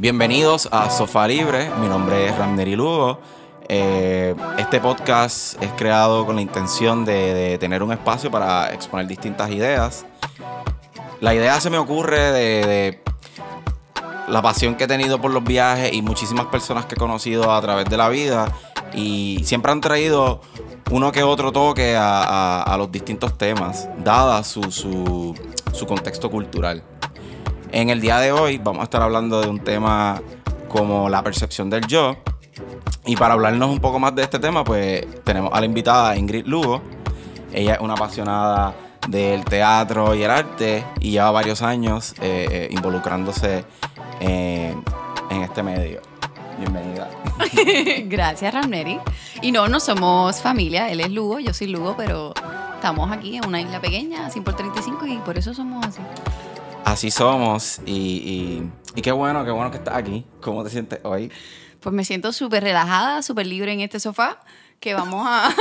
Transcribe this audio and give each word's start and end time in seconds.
Bienvenidos 0.00 0.68
a 0.70 0.90
Sofá 0.90 1.26
Libre, 1.26 1.72
mi 1.80 1.88
nombre 1.88 2.28
es 2.28 2.38
Ramneri 2.38 2.76
Lugo. 2.76 3.18
Eh, 3.68 4.32
este 4.56 4.78
podcast 4.78 5.60
es 5.60 5.72
creado 5.72 6.24
con 6.24 6.36
la 6.36 6.40
intención 6.40 7.04
de, 7.04 7.56
tener 7.58 7.82
un 7.82 7.90
espacio 7.90 8.30
para 8.30 8.72
exponer 8.72 9.08
distintas 9.08 9.50
ideas. 9.50 10.06
La 11.20 11.34
idea 11.34 11.60
se 11.60 11.68
me 11.68 11.78
ocurre 11.78 12.30
de, 12.30 13.02
la 14.28 14.40
pasión 14.40 14.76
que 14.76 14.84
he 14.84 14.86
tenido 14.86 15.20
por 15.20 15.32
los 15.32 15.42
viajes 15.42 15.92
y 15.92 16.00
muchísimas 16.00 16.46
personas 16.46 16.86
que 16.86 16.94
he 16.94 16.98
conocido 16.98 17.52
a 17.52 17.60
través 17.60 17.86
de 17.86 17.96
la 17.96 18.08
vida 18.08 18.54
y 18.94 19.40
siempre 19.42 19.72
han 19.72 19.80
traído 19.80 20.42
uno 20.92 21.10
que 21.10 21.24
otro 21.24 21.50
toque 21.50 21.96
a, 21.98 22.72
los 22.78 22.92
distintos 22.92 23.36
temas, 23.36 23.88
dada 24.04 24.44
su 24.44 25.34
contexto 25.88 26.30
cultural. 26.30 26.84
En 27.78 27.90
el 27.90 28.00
día 28.00 28.18
de 28.18 28.32
hoy 28.32 28.58
vamos 28.58 28.80
a 28.80 28.84
estar 28.84 29.00
hablando 29.00 29.40
de 29.40 29.46
un 29.46 29.60
tema 29.60 30.20
como 30.68 31.08
la 31.08 31.22
percepción 31.22 31.70
del 31.70 31.86
yo. 31.86 32.16
Y 33.06 33.14
para 33.14 33.34
hablarnos 33.34 33.70
un 33.70 33.78
poco 33.78 34.00
más 34.00 34.16
de 34.16 34.22
este 34.22 34.40
tema, 34.40 34.64
pues 34.64 35.06
tenemos 35.22 35.52
a 35.54 35.60
la 35.60 35.66
invitada 35.66 36.16
Ingrid 36.16 36.44
Lugo. 36.44 36.82
Ella 37.52 37.74
es 37.74 37.80
una 37.80 37.92
apasionada 37.92 38.74
del 39.06 39.44
teatro 39.44 40.12
y 40.16 40.24
el 40.24 40.30
arte 40.32 40.84
y 40.98 41.12
lleva 41.12 41.30
varios 41.30 41.62
años 41.62 42.14
eh, 42.20 42.48
eh, 42.50 42.68
involucrándose 42.72 43.64
en 44.18 44.82
este 45.30 45.62
medio. 45.62 46.00
Bienvenida. 46.58 47.08
Gracias, 48.06 48.54
Ramneri. 48.54 48.98
Y 49.40 49.52
no, 49.52 49.68
no 49.68 49.78
somos 49.78 50.42
familia. 50.42 50.90
Él 50.90 50.98
es 50.98 51.12
Lugo, 51.12 51.38
yo 51.38 51.54
soy 51.54 51.68
Lugo, 51.68 51.94
pero 51.96 52.34
estamos 52.74 53.12
aquí 53.12 53.36
en 53.36 53.46
una 53.46 53.60
isla 53.60 53.80
pequeña, 53.80 54.28
100 54.30 54.42
por 54.42 54.56
35, 54.56 55.06
y 55.06 55.18
por 55.18 55.38
eso 55.38 55.54
somos 55.54 55.86
así 55.86 56.00
así 56.92 57.10
somos 57.10 57.80
y, 57.84 58.62
qué 59.02 59.12
bueno, 59.12 59.44
qué 59.44 59.50
bueno 59.50 59.70
que 59.70 59.76
estás 59.76 59.94
aquí. 59.94 60.24
¿Cómo 60.40 60.64
te 60.64 60.70
sientes 60.70 61.00
hoy? 61.02 61.30
Pues 61.80 61.94
me 61.94 62.04
siento 62.04 62.32
súper 62.32 62.62
relajada, 62.62 63.22
súper 63.22 63.46
libre 63.46 63.72
en 63.72 63.80
este 63.80 64.00
sofá, 64.00 64.40
que 64.80 64.94
vamos 64.94 65.24
a, 65.28 65.52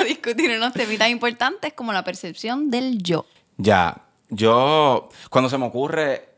discutir 0.06 0.50
unos 0.56 0.72
temitas 0.72 1.08
importantes 1.08 1.72
como 1.72 1.92
la 1.92 2.04
percepción 2.04 2.70
del 2.70 3.02
yo. 3.02 3.26
Ya, 3.58 4.02
yo, 4.30 5.08
cuando 5.28 5.50
se 5.50 5.58
me 5.58 5.66
ocurre 5.66 6.28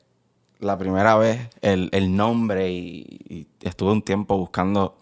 la 0.60 0.78
primera 0.78 1.16
vez 1.16 1.48
el, 1.60 2.16
nombre 2.16 2.70
y, 2.70 3.46
estuve 3.60 3.92
un 3.92 4.02
tiempo 4.02 4.36
buscando 4.36 4.96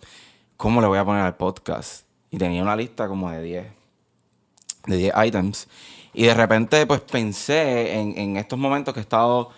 cómo 0.56 0.80
le 0.80 0.88
voy 0.88 0.98
a 0.98 1.04
poner 1.04 1.22
al 1.22 1.36
podcast 1.36 2.04
y 2.30 2.38
tenía 2.38 2.62
una 2.62 2.74
lista 2.74 3.06
como 3.06 3.30
de 3.30 3.42
10, 3.42 3.66
de 4.86 4.96
10 4.96 5.14
items. 5.24 5.68
Y 6.16 6.24
de 6.24 6.32
repente, 6.32 6.86
pues 6.86 7.02
pensé 7.02 7.92
en, 8.00 8.38
estos 8.38 8.58
momentos 8.58 8.94
que 8.94 9.00
he 9.00 9.02
estado 9.02 9.50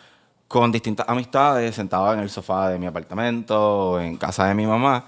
con 0.49 0.73
distintas 0.73 1.09
amistades, 1.09 1.77
sentado 1.77 2.13
en 2.13 2.19
el 2.19 2.29
sofá 2.31 2.69
de 2.69 2.81
mi 2.81 2.87
apartamento, 2.87 4.01
en 4.01 4.17
casa 4.17 4.49
de 4.49 4.57
mi 4.57 4.67
mamá, 4.67 5.07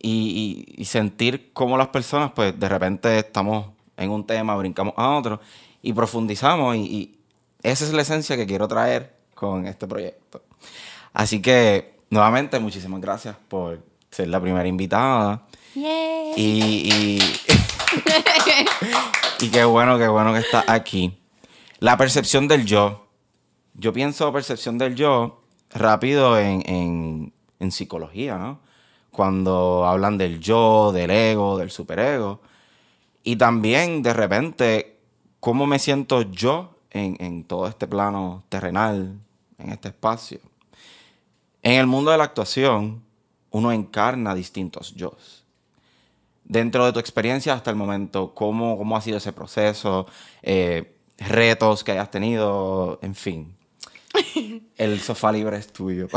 y, 0.00 0.80
sentir 0.84 1.50
cómo 1.52 1.76
las 1.76 1.88
personas, 1.88 2.30
pues 2.30 2.56
de 2.56 2.68
repente 2.68 3.18
estamos 3.18 3.66
en 3.96 4.08
un 4.08 4.24
tema, 4.24 4.54
brincamos 4.54 4.94
a 4.96 5.10
otro, 5.16 5.40
y 5.82 5.92
profundizamos, 5.92 6.76
y, 6.76 7.18
esa 7.64 7.84
es 7.84 7.92
la 7.92 8.02
esencia 8.02 8.36
que 8.36 8.46
quiero 8.46 8.68
traer 8.68 9.16
con 9.34 9.66
este 9.66 9.88
proyecto. 9.88 10.44
Así 11.12 11.42
que, 11.42 11.96
nuevamente, 12.08 12.60
muchísimas 12.60 13.00
gracias 13.00 13.34
por 13.48 13.82
ser 14.12 14.28
la 14.28 14.40
primera 14.40 14.68
invitada. 14.68 15.42
Y, 15.74 17.18
y 19.40 19.48
qué 19.50 19.64
bueno, 19.64 19.98
qué 19.98 20.08
bueno 20.08 20.32
que 20.32 20.40
está 20.40 20.64
aquí. 20.66 21.18
La 21.80 21.96
percepción 21.96 22.48
del 22.48 22.64
yo. 22.64 23.06
Yo 23.74 23.92
pienso 23.92 24.32
percepción 24.32 24.78
del 24.78 24.94
yo 24.94 25.42
rápido 25.70 26.38
en, 26.38 27.32
psicología, 27.70 28.36
¿no? 28.36 28.60
Cuando 29.10 29.86
hablan 29.86 30.18
del 30.18 30.38
yo, 30.38 30.92
del 30.92 31.10
ego, 31.10 31.56
del 31.56 31.70
superego. 31.70 32.40
Y 33.22 33.36
también, 33.36 34.02
de 34.02 34.12
repente, 34.12 34.98
cómo 35.40 35.66
me 35.66 35.78
siento 35.78 36.22
yo 36.22 36.78
en, 36.90 37.16
en 37.20 37.44
todo 37.44 37.66
este 37.66 37.86
plano 37.86 38.44
terrenal, 38.50 39.18
en 39.58 39.70
este 39.70 39.88
espacio. 39.88 40.40
En 41.62 41.80
el 41.80 41.86
mundo 41.86 42.10
de 42.10 42.18
la 42.18 42.24
actuación, 42.24 43.02
uno 43.50 43.72
encarna 43.72 44.34
distintos 44.34 44.94
yo 44.94 45.16
dentro 46.44 46.86
de 46.86 46.92
tu 46.92 46.98
experiencia 46.98 47.54
hasta 47.54 47.70
el 47.70 47.76
momento, 47.76 48.34
¿cómo, 48.34 48.76
cómo 48.78 48.96
ha 48.96 49.00
sido 49.00 49.18
ese 49.18 49.32
proceso? 49.32 50.06
Eh, 50.42 50.96
retos 51.18 51.84
que 51.84 51.92
hayas 51.92 52.10
tenido, 52.10 52.98
en 53.02 53.14
fin. 53.14 53.56
El 54.76 55.00
sofá 55.00 55.32
libre 55.32 55.56
es 55.56 55.72
tuyo. 55.72 56.08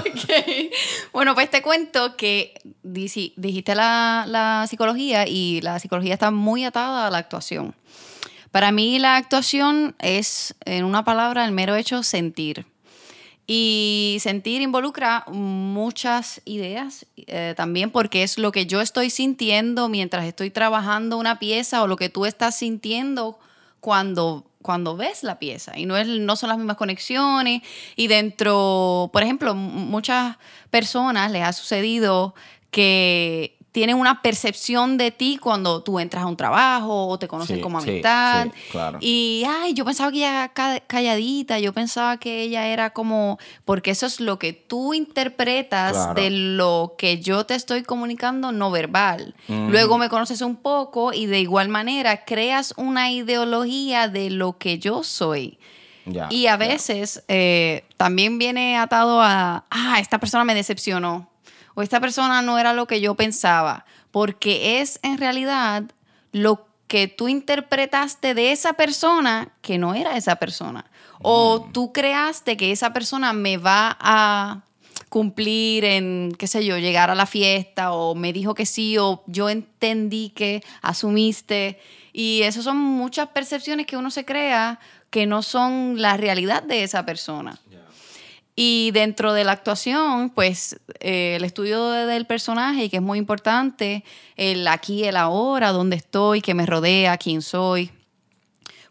okay. 0.00 0.70
Bueno, 1.12 1.34
pues 1.34 1.50
te 1.50 1.62
cuento 1.62 2.16
que 2.16 2.54
dijiste 2.82 3.74
la, 3.74 4.24
la 4.28 4.66
psicología 4.68 5.26
y 5.26 5.60
la 5.62 5.78
psicología 5.78 6.14
está 6.14 6.30
muy 6.30 6.64
atada 6.64 7.06
a 7.06 7.10
la 7.10 7.18
actuación. 7.18 7.74
Para 8.50 8.72
mí 8.72 8.98
la 8.98 9.16
actuación 9.16 9.94
es, 9.98 10.54
en 10.64 10.84
una 10.84 11.04
palabra, 11.04 11.44
el 11.44 11.52
mero 11.52 11.74
hecho 11.76 12.02
sentir. 12.02 12.66
Y 13.46 14.18
sentir 14.20 14.60
involucra 14.60 15.24
muchas 15.28 16.40
ideas 16.44 17.06
eh, 17.16 17.54
también 17.56 17.90
porque 17.90 18.24
es 18.24 18.38
lo 18.38 18.50
que 18.50 18.66
yo 18.66 18.80
estoy 18.80 19.08
sintiendo 19.08 19.88
mientras 19.88 20.24
estoy 20.24 20.50
trabajando 20.50 21.16
una 21.16 21.38
pieza 21.38 21.82
o 21.82 21.86
lo 21.86 21.96
que 21.96 22.08
tú 22.08 22.26
estás 22.26 22.56
sintiendo 22.56 23.38
cuando, 23.78 24.44
cuando 24.62 24.96
ves 24.96 25.22
la 25.22 25.38
pieza. 25.38 25.78
Y 25.78 25.86
no, 25.86 25.96
es, 25.96 26.08
no 26.08 26.34
son 26.34 26.48
las 26.48 26.58
mismas 26.58 26.76
conexiones. 26.76 27.62
Y 27.94 28.08
dentro, 28.08 29.10
por 29.12 29.22
ejemplo, 29.22 29.54
muchas 29.54 30.38
personas 30.70 31.30
les 31.30 31.44
ha 31.44 31.52
sucedido 31.52 32.34
que 32.72 33.55
tienen 33.76 33.98
una 33.98 34.22
percepción 34.22 34.96
de 34.96 35.10
ti 35.10 35.36
cuando 35.36 35.82
tú 35.82 36.00
entras 36.00 36.24
a 36.24 36.26
un 36.28 36.36
trabajo 36.38 37.08
o 37.08 37.18
te 37.18 37.28
conocen 37.28 37.60
como 37.60 37.76
amistad. 37.76 38.48
Y, 39.00 39.44
ay, 39.46 39.74
yo 39.74 39.84
pensaba 39.84 40.10
que 40.10 40.16
ella 40.16 40.30
era 40.30 40.80
calladita, 40.86 41.58
yo 41.58 41.74
pensaba 41.74 42.16
que 42.16 42.40
ella 42.40 42.68
era 42.68 42.94
como, 42.94 43.38
porque 43.66 43.90
eso 43.90 44.06
es 44.06 44.18
lo 44.18 44.38
que 44.38 44.54
tú 44.54 44.94
interpretas 44.94 46.14
de 46.14 46.30
lo 46.30 46.94
que 46.96 47.20
yo 47.20 47.44
te 47.44 47.54
estoy 47.54 47.82
comunicando 47.82 48.50
no 48.50 48.70
verbal. 48.70 49.34
Luego 49.46 49.98
me 49.98 50.08
conoces 50.08 50.40
un 50.40 50.56
poco 50.56 51.12
y 51.12 51.26
de 51.26 51.40
igual 51.40 51.68
manera 51.68 52.24
creas 52.24 52.72
una 52.78 53.10
ideología 53.10 54.08
de 54.08 54.30
lo 54.30 54.56
que 54.56 54.78
yo 54.78 55.02
soy. 55.02 55.58
y 56.30 56.46
a 56.46 56.56
veces 56.56 57.24
eh, 57.28 57.84
también 57.98 58.38
viene 58.38 58.78
atado 58.78 59.20
a, 59.20 59.66
ah, 59.68 60.00
esta 60.00 60.18
persona 60.18 60.44
me 60.44 60.54
decepcionó 60.54 61.28
o 61.76 61.82
esta 61.82 62.00
persona 62.00 62.42
no 62.42 62.58
era 62.58 62.72
lo 62.72 62.86
que 62.86 63.00
yo 63.00 63.14
pensaba, 63.14 63.84
porque 64.10 64.80
es 64.80 64.98
en 65.02 65.18
realidad 65.18 65.84
lo 66.32 66.66
que 66.88 67.06
tú 67.06 67.28
interpretaste 67.28 68.34
de 68.34 68.50
esa 68.50 68.72
persona 68.72 69.52
que 69.60 69.76
no 69.76 69.94
era 69.94 70.16
esa 70.16 70.36
persona. 70.36 70.86
O 71.20 71.66
mm. 71.68 71.72
tú 71.72 71.92
creaste 71.92 72.56
que 72.56 72.72
esa 72.72 72.92
persona 72.92 73.32
me 73.34 73.58
va 73.58 73.96
a 74.00 74.62
cumplir 75.10 75.84
en, 75.84 76.32
qué 76.38 76.46
sé 76.46 76.64
yo, 76.64 76.78
llegar 76.78 77.10
a 77.10 77.14
la 77.14 77.26
fiesta 77.26 77.92
o 77.92 78.14
me 78.14 78.32
dijo 78.32 78.54
que 78.54 78.64
sí 78.66 78.96
o 78.96 79.22
yo 79.26 79.50
entendí 79.50 80.30
que 80.30 80.62
asumiste. 80.80 81.78
Y 82.12 82.42
esas 82.42 82.64
son 82.64 82.78
muchas 82.78 83.28
percepciones 83.28 83.86
que 83.86 83.98
uno 83.98 84.10
se 84.10 84.24
crea 84.24 84.80
que 85.10 85.26
no 85.26 85.42
son 85.42 86.00
la 86.00 86.16
realidad 86.16 86.62
de 86.62 86.82
esa 86.82 87.04
persona. 87.04 87.58
Y 88.58 88.90
dentro 88.92 89.34
de 89.34 89.44
la 89.44 89.52
actuación, 89.52 90.30
pues 90.30 90.80
eh, 91.00 91.34
el 91.36 91.44
estudio 91.44 91.90
del 91.90 92.24
personaje, 92.24 92.88
que 92.88 92.96
es 92.96 93.02
muy 93.02 93.18
importante, 93.18 94.02
el 94.36 94.66
aquí, 94.66 95.04
el 95.04 95.18
ahora, 95.18 95.72
dónde 95.72 95.96
estoy, 95.96 96.40
qué 96.40 96.54
me 96.54 96.64
rodea, 96.64 97.18
quién 97.18 97.42
soy, 97.42 97.90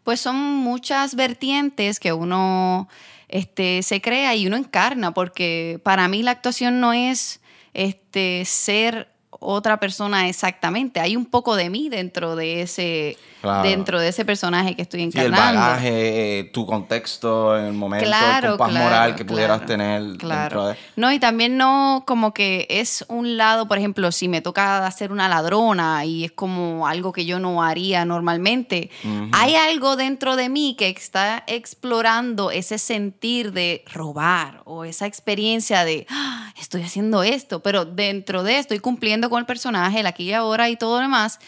pues 0.04 0.20
son 0.20 0.36
muchas 0.36 1.16
vertientes 1.16 1.98
que 1.98 2.12
uno 2.12 2.88
este, 3.26 3.82
se 3.82 4.00
crea 4.00 4.36
y 4.36 4.46
uno 4.46 4.56
encarna, 4.56 5.12
porque 5.12 5.80
para 5.82 6.06
mí 6.06 6.22
la 6.22 6.30
actuación 6.30 6.78
no 6.78 6.92
es 6.92 7.40
este, 7.74 8.44
ser 8.44 9.15
otra 9.40 9.78
persona 9.78 10.28
exactamente. 10.28 11.00
Hay 11.00 11.16
un 11.16 11.26
poco 11.26 11.56
de 11.56 11.70
mí 11.70 11.88
dentro 11.88 12.36
de 12.36 12.62
ese, 12.62 13.16
dentro 13.62 14.00
de 14.00 14.08
ese 14.08 14.24
personaje 14.24 14.74
que 14.74 14.82
estoy 14.82 15.02
encarnando. 15.02 15.36
el 15.36 15.56
bagaje, 15.56 16.38
eh, 16.38 16.44
tu 16.44 16.66
contexto 16.66 17.56
el 17.56 17.72
momento, 17.72 18.06
el 18.06 18.48
compás 18.48 18.72
moral 18.72 19.14
que 19.14 19.24
pudieras 19.24 19.64
tener. 19.66 20.16
Claro. 20.18 20.74
No, 20.96 21.12
y 21.12 21.18
también 21.18 21.56
no 21.56 22.04
como 22.06 22.32
que 22.34 22.66
es 22.68 23.04
un 23.08 23.36
lado, 23.36 23.68
por 23.68 23.78
ejemplo, 23.78 24.12
si 24.12 24.28
me 24.28 24.40
toca 24.40 24.86
hacer 24.86 25.12
una 25.12 25.28
ladrona 25.28 26.04
y 26.04 26.24
es 26.24 26.32
como 26.32 26.86
algo 26.86 27.12
que 27.12 27.24
yo 27.24 27.38
no 27.38 27.62
haría 27.62 28.04
normalmente, 28.04 28.90
hay 29.32 29.54
algo 29.54 29.96
dentro 29.96 30.36
de 30.36 30.48
mí 30.48 30.74
que 30.78 30.88
está 30.88 31.44
explorando 31.46 32.50
ese 32.50 32.78
sentir 32.78 33.52
de 33.52 33.84
robar 33.92 34.62
o 34.64 34.84
esa 34.84 35.06
experiencia 35.06 35.84
de 35.84 36.06
ah, 36.10 36.52
estoy 36.58 36.82
haciendo 36.82 37.22
esto, 37.22 37.60
pero 37.60 37.84
dentro 37.84 38.42
de 38.42 38.58
esto 38.58 38.66
estoy 38.66 38.80
cumpliendo 38.80 39.25
con 39.28 39.40
el 39.40 39.46
personaje, 39.46 40.00
el 40.00 40.06
aquí 40.06 40.24
y 40.24 40.32
ahora 40.32 40.68
y 40.68 40.76
todo 40.76 40.96
lo 40.96 41.02
demás, 41.02 41.38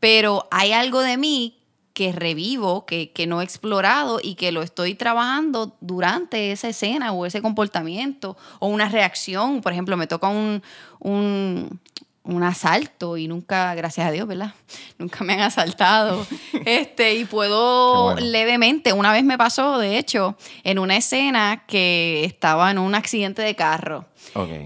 pero 0.00 0.46
hay 0.50 0.72
algo 0.72 1.00
de 1.00 1.16
mí 1.16 1.58
que 1.96 2.12
revivo, 2.12 2.84
que, 2.84 3.10
que 3.12 3.26
no 3.26 3.40
he 3.40 3.44
explorado 3.44 4.20
y 4.22 4.34
que 4.34 4.52
lo 4.52 4.60
estoy 4.60 4.94
trabajando 4.94 5.78
durante 5.80 6.52
esa 6.52 6.68
escena 6.68 7.12
o 7.12 7.24
ese 7.24 7.40
comportamiento 7.40 8.36
o 8.58 8.68
una 8.68 8.90
reacción. 8.90 9.62
Por 9.62 9.72
ejemplo, 9.72 9.96
me 9.96 10.06
toca 10.06 10.28
un, 10.28 10.62
un, 10.98 11.80
un 12.26 12.42
asalto 12.42 13.16
y 13.16 13.28
nunca, 13.28 13.74
gracias 13.74 14.06
a 14.06 14.10
Dios, 14.10 14.26
¿verdad? 14.26 14.52
Nunca 14.98 15.24
me 15.24 15.34
han 15.34 15.40
asaltado. 15.40 16.26
este, 16.64 17.14
y 17.14 17.24
puedo 17.24 18.12
bueno. 18.12 18.20
levemente, 18.20 18.92
una 18.92 19.12
vez 19.12 19.24
me 19.24 19.38
pasó, 19.38 19.78
de 19.78 19.98
hecho, 19.98 20.36
en 20.64 20.78
una 20.78 20.96
escena 20.96 21.64
que 21.66 22.24
estaba 22.24 22.70
en 22.70 22.78
un 22.78 22.94
accidente 22.94 23.42
de 23.42 23.54
carro. 23.54 24.06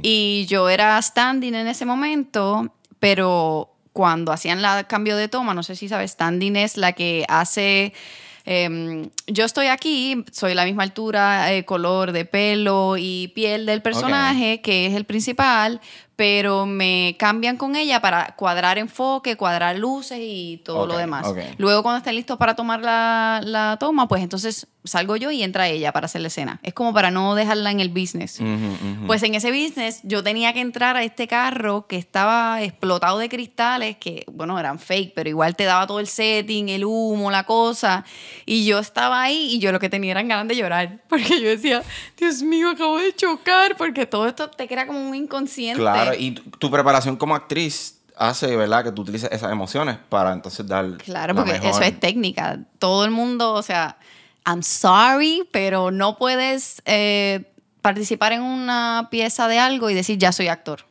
Y 0.02 0.46
yo 0.48 0.68
era 0.68 1.00
standing 1.00 1.54
en 1.54 1.68
ese 1.68 1.84
momento, 1.84 2.74
pero 2.98 3.72
cuando 3.92 4.32
hacían 4.32 4.64
el 4.64 4.86
cambio 4.86 5.16
de 5.16 5.28
toma, 5.28 5.54
no 5.54 5.62
sé 5.62 5.76
si 5.76 5.88
sabes, 5.88 6.12
standing 6.12 6.56
es 6.56 6.76
la 6.76 6.92
que 6.92 7.24
hace... 7.28 7.92
em, 8.46 9.10
yo 9.28 9.44
estoy 9.44 9.66
aquí, 9.66 10.24
soy 10.32 10.54
la 10.54 10.64
misma 10.64 10.82
altura, 10.82 11.52
eh, 11.52 11.64
color 11.64 12.10
de 12.10 12.24
pelo 12.24 12.96
y 12.98 13.28
piel 13.28 13.64
del 13.64 13.80
personaje, 13.80 14.60
que 14.60 14.86
es 14.86 14.94
el 14.94 15.04
principal, 15.04 15.80
pero 16.20 16.66
me 16.66 17.16
cambian 17.18 17.56
con 17.56 17.76
ella 17.76 18.02
para 18.02 18.36
cuadrar 18.36 18.76
enfoque, 18.76 19.38
cuadrar 19.38 19.78
luces 19.78 20.18
y 20.20 20.60
todo 20.62 20.86
lo 20.86 20.98
demás. 20.98 21.26
Luego 21.56 21.82
cuando 21.82 21.96
estén 21.96 22.14
listos 22.14 22.36
para 22.36 22.54
tomar 22.54 22.82
la, 22.82 23.40
la 23.42 23.78
toma, 23.80 24.06
pues 24.06 24.22
entonces 24.22 24.66
salgo 24.84 25.16
yo 25.16 25.30
y 25.30 25.42
entra 25.42 25.68
ella 25.68 25.92
para 25.92 26.06
hacer 26.06 26.20
la 26.20 26.28
escena. 26.28 26.60
Es 26.62 26.72
como 26.72 26.94
para 26.94 27.10
no 27.10 27.34
dejarla 27.34 27.70
en 27.70 27.80
el 27.80 27.90
business. 27.90 28.40
Pues 29.06 29.22
en 29.22 29.34
ese 29.34 29.50
business 29.50 30.00
yo 30.02 30.22
tenía 30.22 30.52
que 30.52 30.60
entrar 30.60 30.96
a 30.96 31.02
este 31.02 31.26
carro 31.26 31.86
que 31.86 31.96
estaba 31.96 32.62
explotado 32.62 33.18
de 33.18 33.28
cristales, 33.28 33.96
que 33.96 34.24
bueno, 34.30 34.58
eran 34.58 34.78
fake, 34.78 35.12
pero 35.14 35.28
igual 35.28 35.56
te 35.56 35.64
daba 35.64 35.86
todo 35.86 36.00
el 36.00 36.06
setting, 36.06 36.68
el 36.68 36.84
humo, 36.84 37.30
la 37.30 37.44
cosa. 37.44 38.04
Y 38.46 38.64
yo 38.64 38.78
estaba 38.78 39.22
ahí 39.22 39.54
y 39.54 39.58
yo 39.58 39.72
lo 39.72 39.80
que 39.80 39.88
tenía 39.88 40.12
eran 40.12 40.28
ganas 40.28 40.48
de 40.48 40.56
llorar, 40.56 41.02
porque 41.08 41.40
yo 41.40 41.48
decía, 41.48 41.82
Dios 42.16 42.42
mío, 42.42 42.70
acabo 42.70 42.98
de 42.98 43.14
chocar, 43.14 43.76
porque 43.76 44.06
todo 44.06 44.26
esto 44.26 44.48
te 44.50 44.66
crea 44.66 44.86
como 44.86 45.06
un 45.06 45.14
inconsciente. 45.14 45.80
Claro, 45.80 46.09
y 46.14 46.32
tu, 46.32 46.42
tu 46.50 46.70
preparación 46.70 47.16
como 47.16 47.34
actriz 47.34 48.00
hace, 48.16 48.54
¿verdad? 48.56 48.84
Que 48.84 48.92
tú 48.92 49.02
utilices 49.02 49.30
esas 49.32 49.50
emociones 49.50 49.96
para 50.08 50.32
entonces 50.32 50.66
dar. 50.66 50.96
Claro, 50.98 51.32
la 51.34 51.40
porque 51.40 51.52
mejor- 51.54 51.70
eso 51.70 51.80
es 51.82 51.98
técnica. 52.00 52.58
Todo 52.78 53.04
el 53.04 53.10
mundo, 53.10 53.54
o 53.54 53.62
sea, 53.62 53.96
I'm 54.46 54.62
sorry, 54.62 55.48
pero 55.50 55.90
no 55.90 56.16
puedes 56.18 56.82
eh, 56.84 57.50
participar 57.82 58.32
en 58.32 58.42
una 58.42 59.08
pieza 59.10 59.48
de 59.48 59.58
algo 59.58 59.88
y 59.90 59.94
decir 59.94 60.18
ya 60.18 60.32
soy 60.32 60.48
actor. 60.48 60.84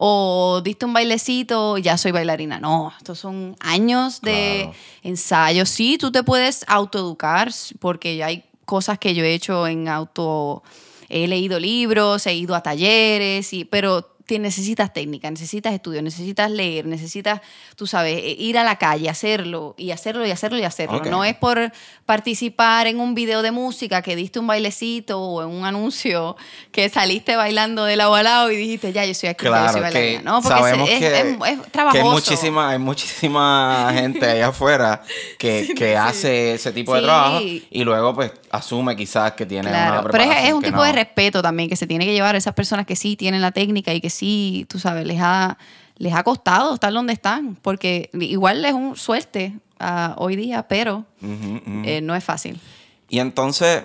O 0.00 0.60
diste 0.62 0.84
un 0.86 0.92
bailecito, 0.92 1.76
ya 1.78 1.96
soy 1.98 2.12
bailarina. 2.12 2.60
No, 2.60 2.92
estos 2.96 3.18
son 3.18 3.56
años 3.60 4.20
de 4.20 4.60
Claro. 4.66 4.78
ensayo. 5.02 5.66
Sí, 5.66 5.98
tú 5.98 6.12
te 6.12 6.22
puedes 6.22 6.64
autoeducar 6.68 7.50
porque 7.80 8.16
ya 8.16 8.26
hay 8.26 8.44
cosas 8.64 8.98
que 8.98 9.14
yo 9.14 9.24
he 9.24 9.34
hecho 9.34 9.66
en 9.66 9.88
auto. 9.88 10.62
He 11.08 11.26
leído 11.26 11.58
libros, 11.58 12.26
he 12.26 12.34
ido 12.34 12.54
a 12.54 12.62
talleres, 12.62 13.52
y, 13.54 13.64
pero 13.64 14.06
necesitas 14.38 14.92
técnica, 14.92 15.30
necesitas 15.30 15.72
estudio, 15.72 16.02
necesitas 16.02 16.50
leer, 16.50 16.86
necesitas, 16.86 17.40
tú 17.76 17.86
sabes, 17.86 18.18
eh, 18.18 18.36
ir 18.38 18.58
a 18.58 18.64
la 18.64 18.76
calle, 18.76 19.08
hacerlo 19.08 19.74
y 19.78 19.92
hacerlo 19.92 20.26
y 20.26 20.30
hacerlo 20.32 20.58
y 20.58 20.64
hacerlo. 20.64 21.00
No 21.04 21.24
es 21.24 21.36
por 21.36 21.72
participar 22.04 22.86
en 22.88 22.98
un 22.98 23.14
video 23.14 23.42
de 23.42 23.52
música 23.52 24.02
que 24.02 24.16
diste 24.16 24.38
un 24.40 24.46
bailecito 24.48 25.20
o 25.20 25.42
en 25.42 25.48
un 25.50 25.64
anuncio 25.64 26.36
que 26.72 26.88
saliste 26.88 27.36
bailando 27.36 27.84
de 27.84 27.96
lado 27.96 28.14
a 28.16 28.22
lado 28.22 28.50
y 28.50 28.56
dijiste, 28.56 28.92
ya, 28.92 29.04
yo 29.06 29.14
soy 29.14 29.28
aquí, 29.28 29.44
ya 29.44 29.50
yo 29.50 29.72
soy 29.72 29.80
Claro, 29.80 29.82
bailarina. 29.94 30.22
No, 30.22 30.42
porque 30.42 30.58
sabemos 30.58 30.88
es, 30.90 30.98
que, 30.98 31.20
es- 31.20 31.72
trabajoso. 31.72 32.02
hay 32.04 32.10
muchísima, 32.10 32.70
hay 32.70 32.78
muchísima 32.78 33.90
gente 33.94 34.26
allá 34.26 34.48
afuera 34.48 35.02
que, 35.38 35.64
Sí, 35.68 35.74
que 35.74 35.88
sí. 35.90 35.94
hace 35.94 36.54
ese 36.54 36.72
tipo 36.72 36.94
de 36.94 37.02
trabajo 37.02 37.40
y 37.42 37.84
luego 37.84 38.14
pues 38.14 38.32
asume 38.50 38.96
quizás 38.96 39.32
que 39.32 39.46
tiene 39.46 39.68
una 39.68 39.86
Claro, 39.90 40.08
pero 40.10 40.24
es, 40.24 40.52
un 40.52 40.62
tipo 40.62 40.82
de 40.82 40.92
respeto 40.92 41.42
también 41.42 41.68
que 41.68 41.76
se 41.76 41.86
tiene 41.86 42.04
que 42.04 42.12
llevar 42.12 42.34
a 42.34 42.38
esas 42.38 42.54
personas 42.54 42.86
que 42.86 42.96
sí 42.96 43.16
tienen 43.16 43.40
la 43.40 43.52
técnica 43.52 43.92
y 43.94 44.00
que 44.00 44.10
sí, 44.10 44.66
tú 44.68 44.78
sabes, 44.78 45.06
les 45.06 45.20
ha, 45.20 45.58
les 45.96 46.14
ha 46.14 46.22
costado 46.22 46.74
estar 46.74 46.92
donde 46.92 47.12
están, 47.12 47.56
porque 47.56 48.10
igual 48.12 48.64
es 48.64 48.72
un 48.72 48.96
suerte 48.96 49.58
ah, 49.78 50.14
hoy 50.18 50.36
día, 50.36 50.66
pero 50.68 51.04
eh, 51.22 52.00
no 52.02 52.14
es 52.14 52.24
fácil. 52.24 52.60
Y 53.08 53.18
entonces, 53.20 53.84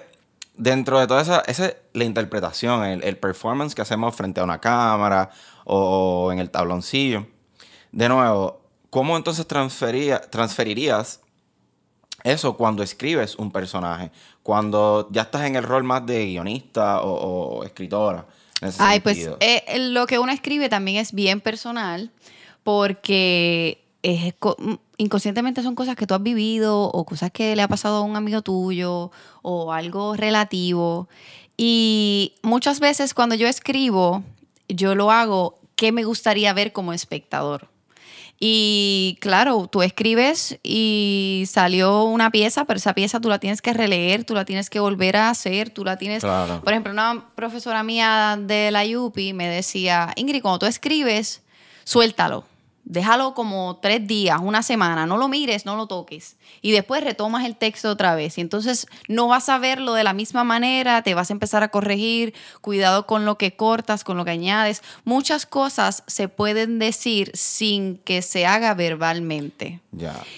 dentro 0.56 1.00
de 1.00 1.08
toda 1.08 1.22
esa, 1.22 1.44
esa 1.48 1.68
es 1.68 1.76
la 1.94 2.04
interpretación, 2.04 2.86
el, 2.86 3.04
el 3.04 3.18
performance 3.18 3.74
que 3.74 3.82
hacemos 3.82 4.16
frente 4.16 4.42
a 4.42 4.44
una 4.44 4.60
cámara 4.60 5.30
o, 5.66 6.32
en 6.32 6.40
el 6.40 6.50
tabloncillo. 6.50 7.28
De 7.92 8.10
nuevo, 8.10 8.62
¿cómo 8.90 9.18
entonces 9.18 9.48
transfería, 9.48 10.22
transferirías 10.22 11.22
eso 12.24 12.56
cuando 12.56 12.84
escribes 12.84 13.36
un 13.36 13.52
personaje? 13.52 14.12
Cuando 14.42 15.08
ya 15.12 15.24
estás 15.24 15.46
en 15.46 15.56
el 15.56 15.64
rol 15.64 15.84
más 15.84 16.06
de 16.06 16.26
guionista 16.26 17.02
o, 17.02 17.60
o 17.60 17.64
escritora. 17.64 18.26
Ay, 18.78 19.02
pues 19.02 19.18
sentido. 19.18 19.38
eh, 19.42 19.64
eh, 19.68 19.80
lo 19.90 20.08
que 20.08 20.20
uno 20.20 20.32
escribe 20.32 20.70
también 20.70 20.98
es 20.98 21.12
bien 21.12 21.42
personal 21.42 22.12
porque 22.64 23.84
es 24.04 24.34
mm, 24.58 24.74
inconscientemente 24.98 25.64
son 25.64 25.76
cosas 25.76 25.96
que 25.96 26.08
tú 26.08 26.14
has 26.14 26.24
vivido 26.24 26.84
o 26.84 27.06
cosas 27.06 27.32
que 27.32 27.56
le 27.56 27.62
ha 27.62 27.68
pasado 27.68 27.98
a 27.98 28.02
un 28.02 28.16
amigo 28.16 28.42
tuyo 28.42 29.12
o 29.42 29.74
algo 29.74 30.16
relativo. 30.16 31.10
Y 31.58 32.36
muchas 32.42 32.80
veces 32.80 33.14
cuando 33.14 33.36
yo 33.36 33.48
escribo, 33.48 34.24
yo 34.68 34.96
lo 34.96 35.12
hago 35.12 35.60
que 35.76 35.92
me 35.92 36.04
gustaría 36.04 36.54
ver 36.54 36.72
como 36.72 36.94
espectador. 36.94 37.68
Y 38.46 39.18
claro, 39.22 39.70
tú 39.72 39.84
escribes 39.84 40.60
y 40.64 41.46
salió 41.48 42.04
una 42.04 42.30
pieza, 42.30 42.66
pero 42.66 42.76
esa 42.78 42.94
pieza 42.94 43.22
tú 43.22 43.30
la 43.30 43.40
tienes 43.40 43.62
que 43.62 43.72
releer, 43.72 44.26
tú 44.26 44.34
la 44.34 44.44
tienes 44.44 44.70
que 44.70 44.82
volver 44.82 45.16
a 45.16 45.30
hacer, 45.30 45.70
tú 45.70 45.86
la 45.86 45.96
tienes... 45.96 46.24
Claro. 46.24 46.60
Por 46.62 46.74
ejemplo, 46.74 46.92
una 46.92 47.30
profesora 47.36 47.84
mía 47.84 48.38
de 48.38 48.70
la 48.70 48.84
UPI 48.84 49.32
me 49.32 49.48
decía, 49.48 50.12
Ingrid, 50.18 50.42
cuando 50.42 50.60
tú 50.60 50.66
escribes, 50.66 51.42
suéltalo. 51.86 52.44
Déjalo 52.86 53.34
como 53.34 53.78
tres 53.82 54.06
días, 54.06 54.40
una 54.42 54.62
semana, 54.62 55.06
no 55.06 55.18
lo 55.18 55.30
mires, 55.30 55.66
no 55.66 55.78
lo 55.78 55.88
toques. 55.88 56.36
Y 56.62 56.72
después 56.72 57.02
retomas 57.02 57.46
el 57.46 57.56
texto 57.56 57.90
otra 57.90 58.14
vez. 58.14 58.38
Y 58.38 58.42
entonces 58.42 58.88
no 59.08 59.28
vas 59.30 59.48
a 59.48 59.58
verlo 59.58 59.94
de 59.94 60.04
la 60.04 60.12
misma 60.12 60.44
manera, 60.44 61.02
te 61.02 61.14
vas 61.14 61.30
a 61.30 61.34
empezar 61.34 61.64
a 61.64 61.70
corregir, 61.70 62.34
cuidado 62.60 63.08
con 63.08 63.24
lo 63.24 63.38
que 63.38 63.56
cortas, 63.56 64.04
con 64.04 64.18
lo 64.18 64.26
que 64.26 64.32
añades. 64.32 64.84
Muchas 65.06 65.46
cosas 65.46 66.04
se 66.08 66.28
pueden 66.28 66.78
decir 66.78 67.32
sin 67.34 67.98
que 68.00 68.22
se 68.22 68.46
haga 68.46 68.74
verbalmente. 68.74 69.80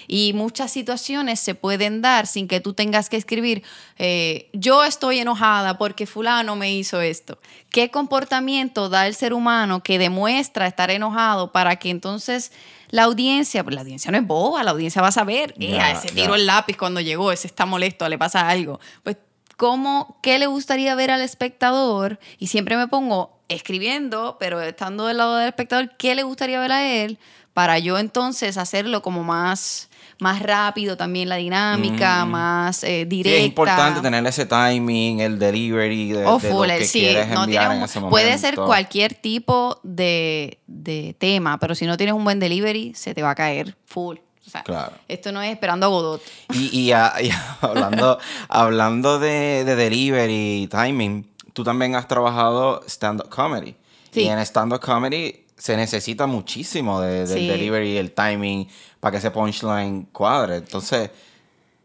Y 0.06 0.32
muchas 0.34 0.70
situaciones 0.70 1.40
se 1.40 1.54
pueden 1.54 2.00
dar 2.00 2.26
sin 2.26 2.46
que 2.46 2.60
tú 2.60 2.74
tengas 2.74 3.08
que 3.08 3.16
escribir, 3.16 3.62
eh, 3.98 4.50
yo 4.52 4.84
estoy 4.84 5.18
enojada 5.18 5.78
porque 5.78 6.06
fulano 6.06 6.56
me 6.56 6.72
hizo 6.72 7.00
esto. 7.00 7.38
¿Qué 7.76 7.90
comportamiento 7.90 8.88
da 8.88 9.06
el 9.06 9.14
ser 9.14 9.34
humano 9.34 9.82
que 9.82 9.98
demuestra 9.98 10.66
estar 10.66 10.90
enojado 10.90 11.52
para 11.52 11.76
que 11.76 11.90
entonces 11.90 12.50
la 12.88 13.02
audiencia, 13.02 13.62
pues 13.64 13.74
la 13.74 13.82
audiencia 13.82 14.10
no 14.10 14.16
es 14.16 14.26
boba, 14.26 14.64
la 14.64 14.70
audiencia 14.70 15.02
va 15.02 15.08
a 15.08 15.12
saber, 15.12 15.52
Ya, 15.58 15.90
ese 15.90 16.08
tiró 16.08 16.36
el 16.36 16.46
lápiz 16.46 16.78
cuando 16.78 17.02
llegó, 17.02 17.32
ese 17.32 17.46
está 17.46 17.66
molesto, 17.66 18.08
le 18.08 18.16
pasa 18.16 18.48
algo. 18.48 18.80
Pues, 19.02 19.18
¿cómo, 19.58 20.18
qué 20.22 20.38
le 20.38 20.46
gustaría 20.46 20.94
ver 20.94 21.10
al 21.10 21.20
espectador? 21.20 22.18
Y 22.38 22.46
siempre 22.46 22.78
me 22.78 22.88
pongo 22.88 23.38
escribiendo, 23.50 24.38
pero 24.40 24.58
estando 24.62 25.04
del 25.04 25.18
lado 25.18 25.36
del 25.36 25.48
espectador, 25.48 25.94
¿qué 25.98 26.14
le 26.14 26.22
gustaría 26.22 26.58
ver 26.58 26.72
a 26.72 26.82
él? 26.82 27.18
Para 27.52 27.78
yo 27.78 27.98
entonces 27.98 28.56
hacerlo 28.56 29.02
como 29.02 29.22
más, 29.22 29.90
más 30.18 30.42
rápido 30.42 30.96
también 30.96 31.28
la 31.28 31.36
dinámica, 31.36 32.24
Mm. 32.24 32.30
más 32.30 32.82
eh, 32.84 33.00
Sí, 33.02 33.04
directa. 33.04 33.38
es 33.40 33.46
importante 33.46 34.00
tener 34.00 34.26
ese 34.26 34.46
timing, 34.46 35.20
el 35.20 35.38
delivery 35.38 36.12
de, 36.12 36.24
Oh, 36.26 36.38
de 36.38 36.48
full, 36.50 36.66
lo 36.68 36.78
que 36.78 36.84
sí, 36.86 37.00
quieres 37.00 37.28
no 37.28 37.44
enviar 37.44 37.64
tienes 37.64 37.76
en 37.76 37.78
un- 37.78 37.84
ese 37.84 38.00
momento. 38.00 38.10
puede 38.12 38.38
ser 38.38 38.54
cualquier 38.56 39.14
tipo 39.14 39.78
de, 39.82 40.58
de 40.66 41.14
tema, 41.18 41.58
pero 41.58 41.74
si 41.74 41.84
no 41.86 41.96
tienes 41.96 42.14
un 42.14 42.24
buen 42.24 42.40
delivery, 42.40 42.94
se 42.94 43.14
te 43.14 43.22
va 43.22 43.30
a 43.30 43.34
caer 43.34 43.76
full. 43.86 44.16
O 44.46 44.48
sea, 44.50 44.62
Claro. 44.62 44.92
esto 45.08 45.32
no 45.32 45.42
es 45.42 45.50
esperando 45.52 45.86
a 45.86 45.88
Godot. 45.88 46.22
Y, 46.54 46.68
y, 46.72 46.90
y 46.90 46.92
hablando, 47.60 48.18
hablando 48.48 49.18
de, 49.18 49.64
de 49.64 49.76
delivery 49.76 50.62
y 50.62 50.66
timing, 50.68 51.28
tú 51.52 51.64
también 51.64 51.94
has 51.96 52.06
trabajado 52.08 52.82
stand-up 52.86 53.28
comedy. 53.28 53.74
Sí. 54.12 54.22
Y 54.22 54.28
en 54.28 54.38
stand-up 54.38 54.80
comedy 54.80 55.45
se 55.56 55.76
necesita 55.76 56.26
muchísimo 56.26 57.00
de- 57.00 57.26
del 57.26 57.38
Sí. 57.40 57.46
delivery 57.48 57.96
el 57.96 58.12
timing 58.12 58.68
para 59.00 59.12
que 59.12 59.18
ese 59.18 59.30
punchline 59.30 60.06
cuadre. 60.12 60.56
Entonces, 60.56 61.10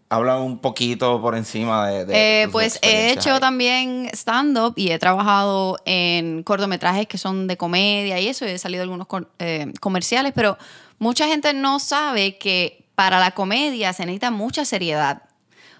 habla 0.09 0.37
un 0.39 0.59
poquito 0.59 1.21
por 1.21 1.35
encima 1.37 1.87
de... 1.87 2.05
de 2.05 2.43
Eh, 2.43 2.49
pues 2.49 2.79
he 2.81 3.11
hecho 3.13 3.35
ahí. 3.35 3.39
también 3.39 4.09
stand-up 4.13 4.73
y 4.75 4.91
he 4.91 4.99
trabajado 4.99 5.77
en 5.85 6.43
cortometrajes 6.43 7.07
que 7.07 7.17
son 7.17 7.47
de 7.47 7.55
comedia 7.55 8.19
y 8.19 8.27
eso, 8.27 8.45
y 8.45 8.49
he 8.49 8.57
salido 8.57 8.83
algunos 8.83 9.07
eh, 9.39 9.71
comerciales, 9.79 10.33
pero 10.35 10.57
mucha 10.99 11.27
gente 11.27 11.53
no 11.53 11.79
sabe 11.79 12.37
que 12.37 12.83
para 12.95 13.19
la 13.21 13.31
comedia 13.31 13.93
se 13.93 14.05
necesita 14.05 14.31
mucha 14.31 14.65
seriedad. 14.65 15.21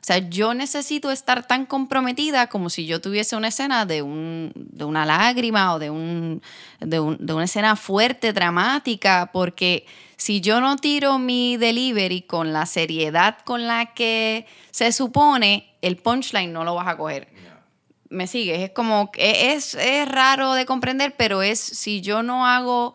O 0.01 0.03
sea, 0.03 0.17
yo 0.17 0.55
necesito 0.55 1.11
estar 1.11 1.45
tan 1.45 1.67
comprometida 1.67 2.47
como 2.47 2.71
si 2.71 2.87
yo 2.87 2.99
tuviese 3.01 3.35
una 3.35 3.49
escena 3.49 3.85
de, 3.85 4.01
un, 4.01 4.51
de 4.55 4.83
una 4.83 5.05
lágrima 5.05 5.75
o 5.75 5.79
de, 5.79 5.91
un, 5.91 6.41
de, 6.79 6.99
un, 6.99 7.23
de 7.23 7.33
una 7.33 7.43
escena 7.43 7.75
fuerte, 7.75 8.33
dramática, 8.33 9.29
porque 9.31 9.85
si 10.17 10.41
yo 10.41 10.59
no 10.59 10.77
tiro 10.77 11.19
mi 11.19 11.55
delivery 11.57 12.23
con 12.23 12.51
la 12.51 12.65
seriedad 12.65 13.37
con 13.45 13.67
la 13.67 13.93
que 13.93 14.47
se 14.71 14.91
supone, 14.91 15.75
el 15.83 15.97
punchline 15.97 16.51
no 16.51 16.63
lo 16.63 16.73
vas 16.73 16.87
a 16.87 16.97
coger. 16.97 17.27
¿Me 18.09 18.25
sigues? 18.25 18.59
Es 18.59 18.71
como, 18.71 19.11
es, 19.15 19.75
es 19.75 20.09
raro 20.09 20.53
de 20.53 20.65
comprender, 20.65 21.13
pero 21.15 21.43
es 21.43 21.59
si 21.59 22.01
yo 22.01 22.23
no 22.23 22.47
hago 22.47 22.93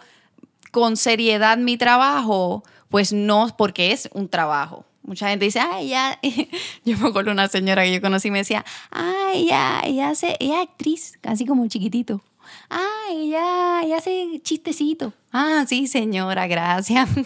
con 0.73 0.97
seriedad 0.97 1.57
mi 1.57 1.77
trabajo, 1.77 2.65
pues 2.91 3.13
no, 3.13 3.55
porque 3.57 3.93
es 3.93 4.09
un 4.13 4.29
trabajo. 4.29 4.85
Mucha 5.07 5.29
gente 5.29 5.45
dice, 5.45 5.61
ay, 5.61 5.89
ya. 5.89 6.19
Yo 6.85 6.99
me 6.99 7.09
acuerdo 7.09 7.31
una 7.31 7.49
señora 7.49 7.85
que 7.85 7.93
yo 7.93 8.01
conocí 8.01 8.29
y 8.29 8.31
me 8.33 8.39
decía, 8.39 8.65
ay, 8.91 9.47
ya, 9.47 9.81
ella, 9.85 10.11
hace, 10.11 10.37
ella 10.41 10.63
es 10.63 10.69
actriz, 10.69 11.13
casi 11.21 11.47
como 11.47 11.67
chiquitito. 11.69 12.21
Ay, 12.69 13.31
ya, 13.31 13.83
ella 13.85 13.99
hace 13.99 14.41
chistecito. 14.43 15.13
Ah, 15.33 15.65
sí, 15.69 15.87
señora, 15.87 16.47
gracias. 16.47 17.09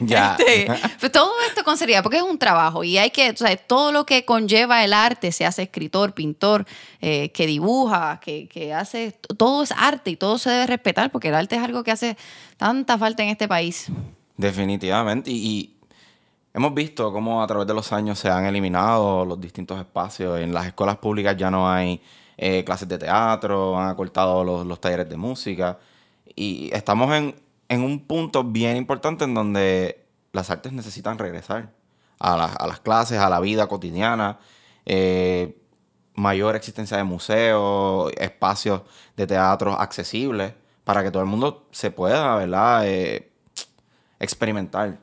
Ya. 0.00 0.36
Este, 0.38 0.66
pues 0.98 1.12
todo 1.12 1.30
esto 1.46 1.62
con 1.62 1.76
seriedad, 1.76 2.02
porque 2.02 2.16
es 2.16 2.24
un 2.24 2.38
trabajo 2.38 2.82
y 2.82 2.98
hay 2.98 3.10
que, 3.10 3.30
o 3.30 3.36
sea, 3.36 3.56
todo 3.56 3.92
lo 3.92 4.04
que 4.04 4.24
conlleva 4.24 4.82
el 4.82 4.92
arte, 4.92 5.30
se 5.30 5.46
hace 5.46 5.62
escritor, 5.62 6.12
pintor, 6.12 6.66
eh, 7.00 7.30
que 7.30 7.46
dibuja, 7.46 8.18
que, 8.20 8.48
que 8.48 8.74
hace, 8.74 9.12
todo 9.12 9.62
es 9.62 9.72
arte 9.76 10.10
y 10.10 10.16
todo 10.16 10.38
se 10.38 10.50
debe 10.50 10.66
respetar 10.66 11.12
porque 11.12 11.28
el 11.28 11.34
arte 11.34 11.54
es 11.54 11.62
algo 11.62 11.84
que 11.84 11.92
hace 11.92 12.16
tanta 12.56 12.98
falta 12.98 13.22
en 13.22 13.28
este 13.28 13.46
país. 13.46 13.92
Definitivamente. 14.36 15.30
Y, 15.30 15.34
y 15.36 15.73
hemos 16.54 16.72
visto 16.74 17.12
cómo 17.12 17.42
a 17.42 17.46
través 17.46 17.66
de 17.66 17.74
los 17.74 17.92
años 17.92 18.18
se 18.18 18.30
han 18.30 18.46
eliminado 18.46 19.24
los 19.26 19.40
distintos 19.40 19.78
espacios. 19.78 20.40
En 20.40 20.54
las 20.54 20.66
escuelas 20.66 20.96
públicas 20.98 21.36
ya 21.36 21.50
no 21.50 21.70
hay 21.70 22.00
eh, 22.36 22.64
clases 22.64 22.88
de 22.88 22.98
teatro, 22.98 23.78
han 23.78 23.88
acortado 23.88 24.44
los, 24.44 24.66
los 24.66 24.80
talleres 24.80 25.08
de 25.08 25.16
música. 25.16 25.78
Y 26.36 26.70
estamos 26.72 27.12
en, 27.14 27.34
en 27.68 27.82
un 27.82 28.00
punto 28.06 28.44
bien 28.44 28.76
importante 28.76 29.24
en 29.24 29.34
donde 29.34 30.06
las 30.32 30.50
artes 30.50 30.72
necesitan 30.72 31.18
regresar 31.18 31.70
a, 32.18 32.36
las- 32.36 32.56
a 32.56 32.66
las 32.66 32.80
clases, 32.80 33.18
a 33.18 33.28
la 33.30 33.40
vida 33.40 33.66
cotidiana. 33.68 34.38
eh, 34.86 35.60
mayor 36.16 36.54
existencia 36.56 36.96
de 36.96 37.04
museos, 37.04 38.12
espacios 38.18 38.82
de 39.16 39.26
teatro 39.26 39.72
accesibles 39.80 40.54
para 40.84 41.02
que 41.02 41.10
todo 41.10 41.22
el 41.22 41.28
mundo 41.28 41.66
se 41.72 41.90
pueda, 41.90 42.36
¿verdad? 42.36 42.86
Eh, 42.86 43.32
experimentar. 44.20 44.98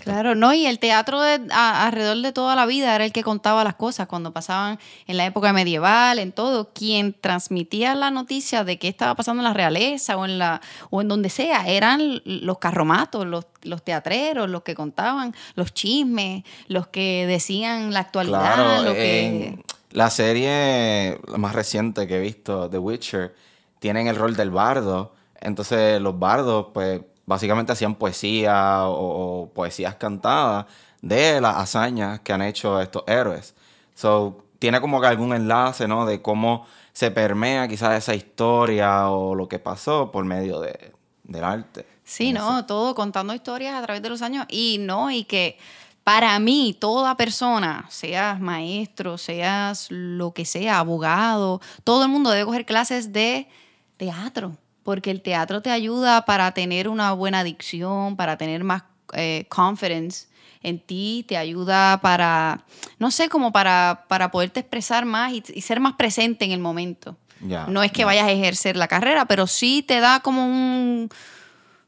Claro, 0.00 0.34
no, 0.34 0.54
y 0.54 0.66
el 0.66 0.78
teatro 0.78 1.20
de- 1.20 1.42
a- 1.52 1.86
alrededor 1.86 2.16
de 2.22 2.32
toda 2.32 2.56
la 2.56 2.64
vida 2.66 2.94
era 2.94 3.04
el 3.04 3.12
que 3.12 3.22
contaba 3.22 3.62
las 3.62 3.74
cosas 3.74 4.06
cuando 4.08 4.32
pasaban 4.32 4.78
en 5.06 5.16
la 5.18 5.26
época 5.26 5.52
medieval, 5.52 6.18
en 6.18 6.32
todo. 6.32 6.70
Quien 6.72 7.12
transmitía 7.12 7.94
la 7.94 8.10
noticia 8.10 8.64
de 8.64 8.78
qué 8.78 8.88
estaba 8.88 9.14
pasando 9.14 9.40
en 9.42 9.44
la 9.44 9.52
realeza 9.52 10.16
o 10.16 10.24
en, 10.24 10.38
la, 10.38 10.60
o 10.90 11.02
en 11.02 11.08
donde 11.08 11.28
sea 11.28 11.66
eran 11.68 12.22
los 12.24 12.58
carromatos, 12.58 13.26
los, 13.26 13.44
los 13.62 13.82
teatreros, 13.84 14.48
los 14.48 14.62
que 14.62 14.74
contaban 14.74 15.34
los 15.56 15.74
chismes, 15.74 16.42
los 16.68 16.86
que 16.88 17.26
decían 17.26 17.92
la 17.92 18.00
actualidad. 18.00 18.54
Claro, 18.54 18.82
lo 18.84 18.94
que... 18.94 19.58
la 19.90 20.08
serie 20.08 21.18
más 21.36 21.54
reciente 21.54 22.06
que 22.06 22.16
he 22.16 22.20
visto, 22.20 22.70
The 22.70 22.78
Witcher, 22.78 23.34
tienen 23.78 24.06
el 24.08 24.16
rol 24.16 24.34
del 24.36 24.50
bardo. 24.50 25.14
Entonces 25.40 26.00
los 26.00 26.18
bardos, 26.18 26.68
pues, 26.72 27.02
básicamente 27.26 27.72
hacían 27.72 27.94
poesía 27.94 28.86
o, 28.86 29.42
o 29.42 29.48
poesías 29.50 29.94
cantadas 29.96 30.66
de 31.00 31.40
las 31.40 31.56
hazañas 31.56 32.20
que 32.20 32.32
han 32.32 32.42
hecho 32.42 32.80
estos 32.80 33.04
héroes. 33.06 33.54
So, 33.94 34.44
tiene 34.58 34.80
como 34.80 35.00
que 35.00 35.08
algún 35.08 35.34
enlace, 35.34 35.88
¿no? 35.88 36.06
De 36.06 36.22
cómo 36.22 36.66
se 36.92 37.10
permea 37.10 37.66
quizás 37.66 37.96
esa 37.98 38.14
historia 38.14 39.10
o 39.10 39.34
lo 39.34 39.48
que 39.48 39.58
pasó 39.58 40.12
por 40.12 40.24
medio 40.24 40.60
de, 40.60 40.92
del 41.24 41.44
arte. 41.44 41.86
Sí, 42.04 42.32
no, 42.32 42.64
todo 42.66 42.94
contando 42.94 43.34
historias 43.34 43.74
a 43.74 43.82
través 43.82 44.02
de 44.02 44.08
los 44.08 44.22
años 44.22 44.46
y 44.48 44.78
no, 44.80 45.10
y 45.10 45.24
que 45.24 45.58
para 46.04 46.38
mí 46.38 46.76
toda 46.78 47.16
persona, 47.16 47.86
seas 47.88 48.40
maestro, 48.40 49.18
seas 49.18 49.86
lo 49.90 50.32
que 50.32 50.44
sea, 50.44 50.78
abogado, 50.78 51.60
todo 51.84 52.04
el 52.04 52.08
mundo 52.08 52.30
debe 52.30 52.44
coger 52.44 52.66
clases 52.66 53.12
de 53.12 53.48
teatro, 53.96 54.56
porque 54.84 55.10
el 55.10 55.22
teatro 55.22 55.62
te 55.62 55.70
ayuda 55.70 56.24
para 56.24 56.52
tener 56.52 56.88
una 56.88 57.12
buena 57.12 57.44
dicción, 57.44 58.16
para 58.16 58.36
tener 58.36 58.64
más 58.64 58.82
eh, 59.14 59.46
confidence 59.48 60.26
en 60.62 60.78
ti, 60.78 61.24
te 61.28 61.36
ayuda 61.36 62.00
para, 62.00 62.64
no 62.98 63.10
sé, 63.10 63.28
como 63.28 63.52
para, 63.52 64.04
para 64.08 64.30
poderte 64.30 64.60
expresar 64.60 65.04
más 65.04 65.32
y, 65.32 65.42
y 65.54 65.60
ser 65.62 65.80
más 65.80 65.94
presente 65.94 66.44
en 66.44 66.52
el 66.52 66.60
momento. 66.60 67.16
Ya, 67.40 67.66
no 67.66 67.82
es 67.82 67.90
que 67.90 68.00
ya. 68.00 68.06
vayas 68.06 68.26
a 68.26 68.30
ejercer 68.30 68.76
la 68.76 68.86
carrera, 68.86 69.24
pero 69.24 69.48
sí 69.48 69.82
te 69.82 69.98
da 69.98 70.20
como 70.20 70.46
un 70.46 71.08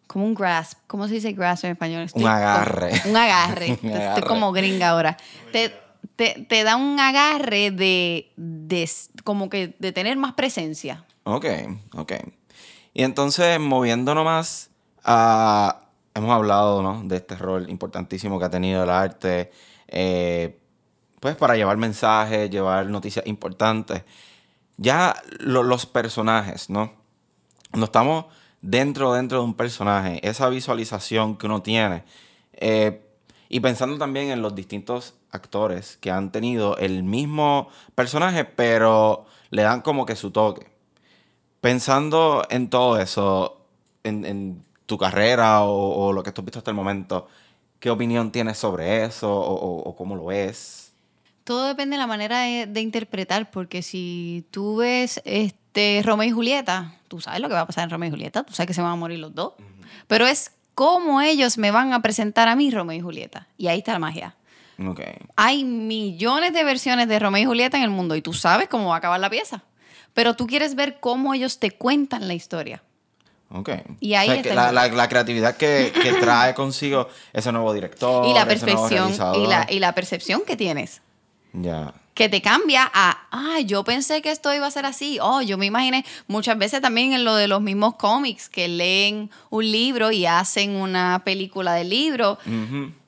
como 0.08 0.26
un 0.26 0.34
grasp. 0.34 0.78
¿Cómo 0.86 1.06
se 1.08 1.14
dice 1.14 1.32
grasp 1.32 1.64
en 1.64 1.72
español? 1.72 2.02
Estoy 2.02 2.22
Un 2.22 2.28
agarre. 2.28 2.92
un 3.06 3.16
agarre. 3.16 3.66
Un 3.82 3.90
Estoy 3.90 3.92
agarre. 3.92 4.26
como 4.26 4.52
gringa 4.52 4.90
ahora. 4.90 5.16
Te, 5.52 5.72
te, 6.16 6.46
te 6.48 6.62
da 6.64 6.76
un 6.76 6.98
agarre 7.00 7.70
de, 7.70 8.30
de 8.36 8.90
como 9.24 9.48
que 9.48 9.74
de 9.78 9.92
tener 9.92 10.16
más 10.16 10.34
presencia. 10.34 11.04
Ok, 11.24 11.46
ok. 11.94 12.12
Y 12.94 13.02
entonces, 13.02 13.58
moviéndonos 13.60 14.24
más 14.24 14.70
a... 15.04 15.80
Hemos 16.16 16.30
hablado, 16.30 16.80
¿no? 16.80 17.02
De 17.04 17.16
este 17.16 17.34
rol 17.34 17.68
importantísimo 17.68 18.38
que 18.38 18.44
ha 18.44 18.50
tenido 18.50 18.84
el 18.84 18.90
arte, 18.90 19.50
eh, 19.88 20.60
pues 21.18 21.34
para 21.34 21.56
llevar 21.56 21.76
mensajes, 21.76 22.48
llevar 22.50 22.86
noticias 22.86 23.26
importantes. 23.26 24.04
Ya 24.76 25.16
lo- 25.40 25.64
los 25.64 25.86
personajes, 25.86 26.70
¿no? 26.70 26.92
Cuando 27.72 27.86
estamos 27.86 28.26
dentro, 28.62 29.12
dentro 29.12 29.38
de 29.38 29.44
un 29.44 29.54
personaje, 29.54 30.20
esa 30.26 30.48
visualización 30.48 31.36
que 31.36 31.46
uno 31.46 31.62
tiene, 31.62 32.04
eh, 32.52 33.04
y 33.48 33.58
pensando 33.58 33.98
también 33.98 34.30
en 34.30 34.40
los 34.40 34.54
distintos 34.54 35.14
actores 35.32 35.96
que 36.00 36.12
han 36.12 36.30
tenido 36.30 36.76
el 36.76 37.02
mismo 37.02 37.68
personaje, 37.96 38.44
pero 38.44 39.26
le 39.50 39.62
dan 39.62 39.80
como 39.82 40.06
que 40.06 40.14
su 40.14 40.30
toque. 40.30 40.73
Pensando 41.64 42.44
en 42.50 42.68
todo 42.68 43.00
eso, 43.00 43.56
en, 44.02 44.26
en 44.26 44.62
tu 44.84 44.98
carrera 44.98 45.62
o, 45.62 46.08
o 46.08 46.12
lo 46.12 46.22
que 46.22 46.30
tú 46.30 46.42
has 46.42 46.44
visto 46.44 46.58
hasta 46.58 46.70
el 46.70 46.76
momento, 46.76 47.26
¿qué 47.80 47.88
opinión 47.88 48.30
tienes 48.30 48.58
sobre 48.58 49.02
eso 49.06 49.32
o, 49.34 49.54
o- 49.54 49.82
o 49.88 49.96
cómo 49.96 50.14
lo 50.14 50.26
ves? 50.26 50.92
Todo 51.42 51.66
depende 51.66 51.96
de 51.96 52.00
la 52.02 52.06
manera 52.06 52.40
de, 52.40 52.66
de 52.66 52.80
interpretar, 52.82 53.50
porque 53.50 53.80
si 53.80 54.44
tú 54.50 54.76
ves 54.76 55.22
este 55.24 56.02
Romeo 56.04 56.28
y 56.28 56.32
Julieta, 56.32 56.96
tú 57.08 57.22
sabes 57.22 57.40
lo 57.40 57.48
que 57.48 57.54
va 57.54 57.60
a 57.60 57.66
pasar 57.66 57.84
en 57.84 57.90
Romeo 57.90 58.08
y 58.08 58.12
Julieta, 58.12 58.42
tú 58.42 58.52
sabes 58.52 58.66
que 58.66 58.74
se 58.74 58.82
van 58.82 58.92
a 58.92 58.96
morir 58.96 59.18
los 59.18 59.34
dos. 59.34 59.54
Pero 60.06 60.26
es 60.26 60.52
cómo 60.74 61.22
ellos 61.22 61.56
me 61.56 61.70
van 61.70 61.94
a 61.94 62.02
presentar 62.02 62.46
a 62.48 62.56
mí 62.56 62.70
Romeo 62.70 62.98
y 62.98 63.00
Julieta. 63.00 63.46
Y 63.56 63.68
ahí 63.68 63.78
está 63.78 63.94
la 63.94 63.98
magia. 64.00 64.36
Ok. 64.86 65.00
Hay 65.36 65.64
millones 65.64 66.52
de 66.52 66.62
versiones 66.62 67.08
de 67.08 67.18
Romeo 67.18 67.42
y 67.42 67.46
Julieta 67.46 67.78
en 67.78 67.84
el 67.84 67.90
mundo 67.90 68.16
y 68.16 68.20
tú 68.20 68.34
sabes 68.34 68.68
cómo 68.68 68.88
va 68.88 68.96
a 68.96 68.98
acabar 68.98 69.18
la 69.18 69.30
pieza. 69.30 69.62
Pero 70.14 70.34
tú 70.34 70.46
quieres 70.46 70.74
ver 70.74 70.98
cómo 71.00 71.34
ellos 71.34 71.58
te 71.58 71.70
cuentan 71.72 72.26
la 72.28 72.34
historia. 72.34 72.82
Ok. 73.50 73.70
Y 74.00 74.14
ahí 74.14 74.28
O 74.30 74.32
sea, 74.34 74.42
que 74.42 74.48
está 74.48 74.72
la, 74.72 74.86
el- 74.86 74.90
la- 74.92 74.96
la 74.96 75.08
creatividad 75.08 75.56
que, 75.56 75.92
que 76.02 76.12
trae 76.20 76.54
consigo 76.54 77.08
ese 77.32 77.52
nuevo 77.52 77.72
director. 77.74 78.26
y 78.26 78.32
la 78.32 78.42
ese 78.42 78.64
nuevo 78.66 78.88
percepción 78.88 79.34
y 79.42 79.46
la, 79.46 79.66
y 79.68 79.78
la 79.78 79.94
percepción 79.94 80.42
que 80.46 80.56
tienes. 80.56 81.02
Ya. 81.52 81.94
que 82.14 82.28
te 82.28 82.42
cambia 82.42 82.90
a, 82.92 83.28
ah, 83.30 83.60
yo 83.60 83.84
pensé 83.84 84.22
que 84.22 84.32
esto 84.32 84.52
iba 84.52 84.66
a 84.66 84.70
ser 84.72 84.86
así. 84.86 85.18
Oh, 85.22 85.40
yo 85.40 85.56
me 85.56 85.66
imaginé 85.66 86.04
muchas 86.26 86.58
veces 86.58 86.80
también 86.80 87.12
en 87.12 87.24
lo 87.24 87.36
de 87.36 87.46
los 87.46 87.60
mismos 87.60 87.94
cómics 87.94 88.48
que 88.48 88.66
leen 88.66 89.30
un 89.50 89.70
libro 89.70 90.10
y 90.10 90.26
hacen 90.26 90.74
una 90.74 91.22
película 91.24 91.74
del 91.74 91.90
libro. 91.90 92.38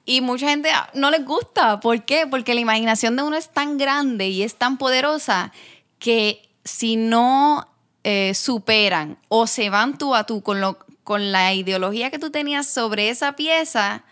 Y 0.04 0.20
mucha 0.20 0.48
gente 0.48 0.70
ah, 0.70 0.88
no 0.94 1.10
les 1.10 1.24
gusta. 1.24 1.80
¿Por 1.80 2.04
qué? 2.04 2.28
Porque 2.28 2.54
la 2.54 2.60
imaginación 2.60 3.16
de 3.16 3.24
uno 3.24 3.36
es 3.36 3.48
tan 3.48 3.78
grande 3.78 4.28
y 4.28 4.44
es 4.44 4.54
tan 4.54 4.78
poderosa 4.78 5.50
que 5.98 6.45
si 6.66 6.96
no 6.96 7.66
eh, 8.04 8.34
superan 8.34 9.18
o 9.28 9.46
se 9.46 9.70
van 9.70 9.96
tú 9.98 10.14
a 10.14 10.24
tú 10.24 10.42
con, 10.42 10.60
lo, 10.60 10.78
con 11.04 11.32
la 11.32 11.54
ideología 11.54 12.10
que 12.10 12.18
tú 12.18 12.30
tenías 12.30 12.66
sobre 12.66 13.08
esa 13.08 13.34
pieza, 13.36 14.04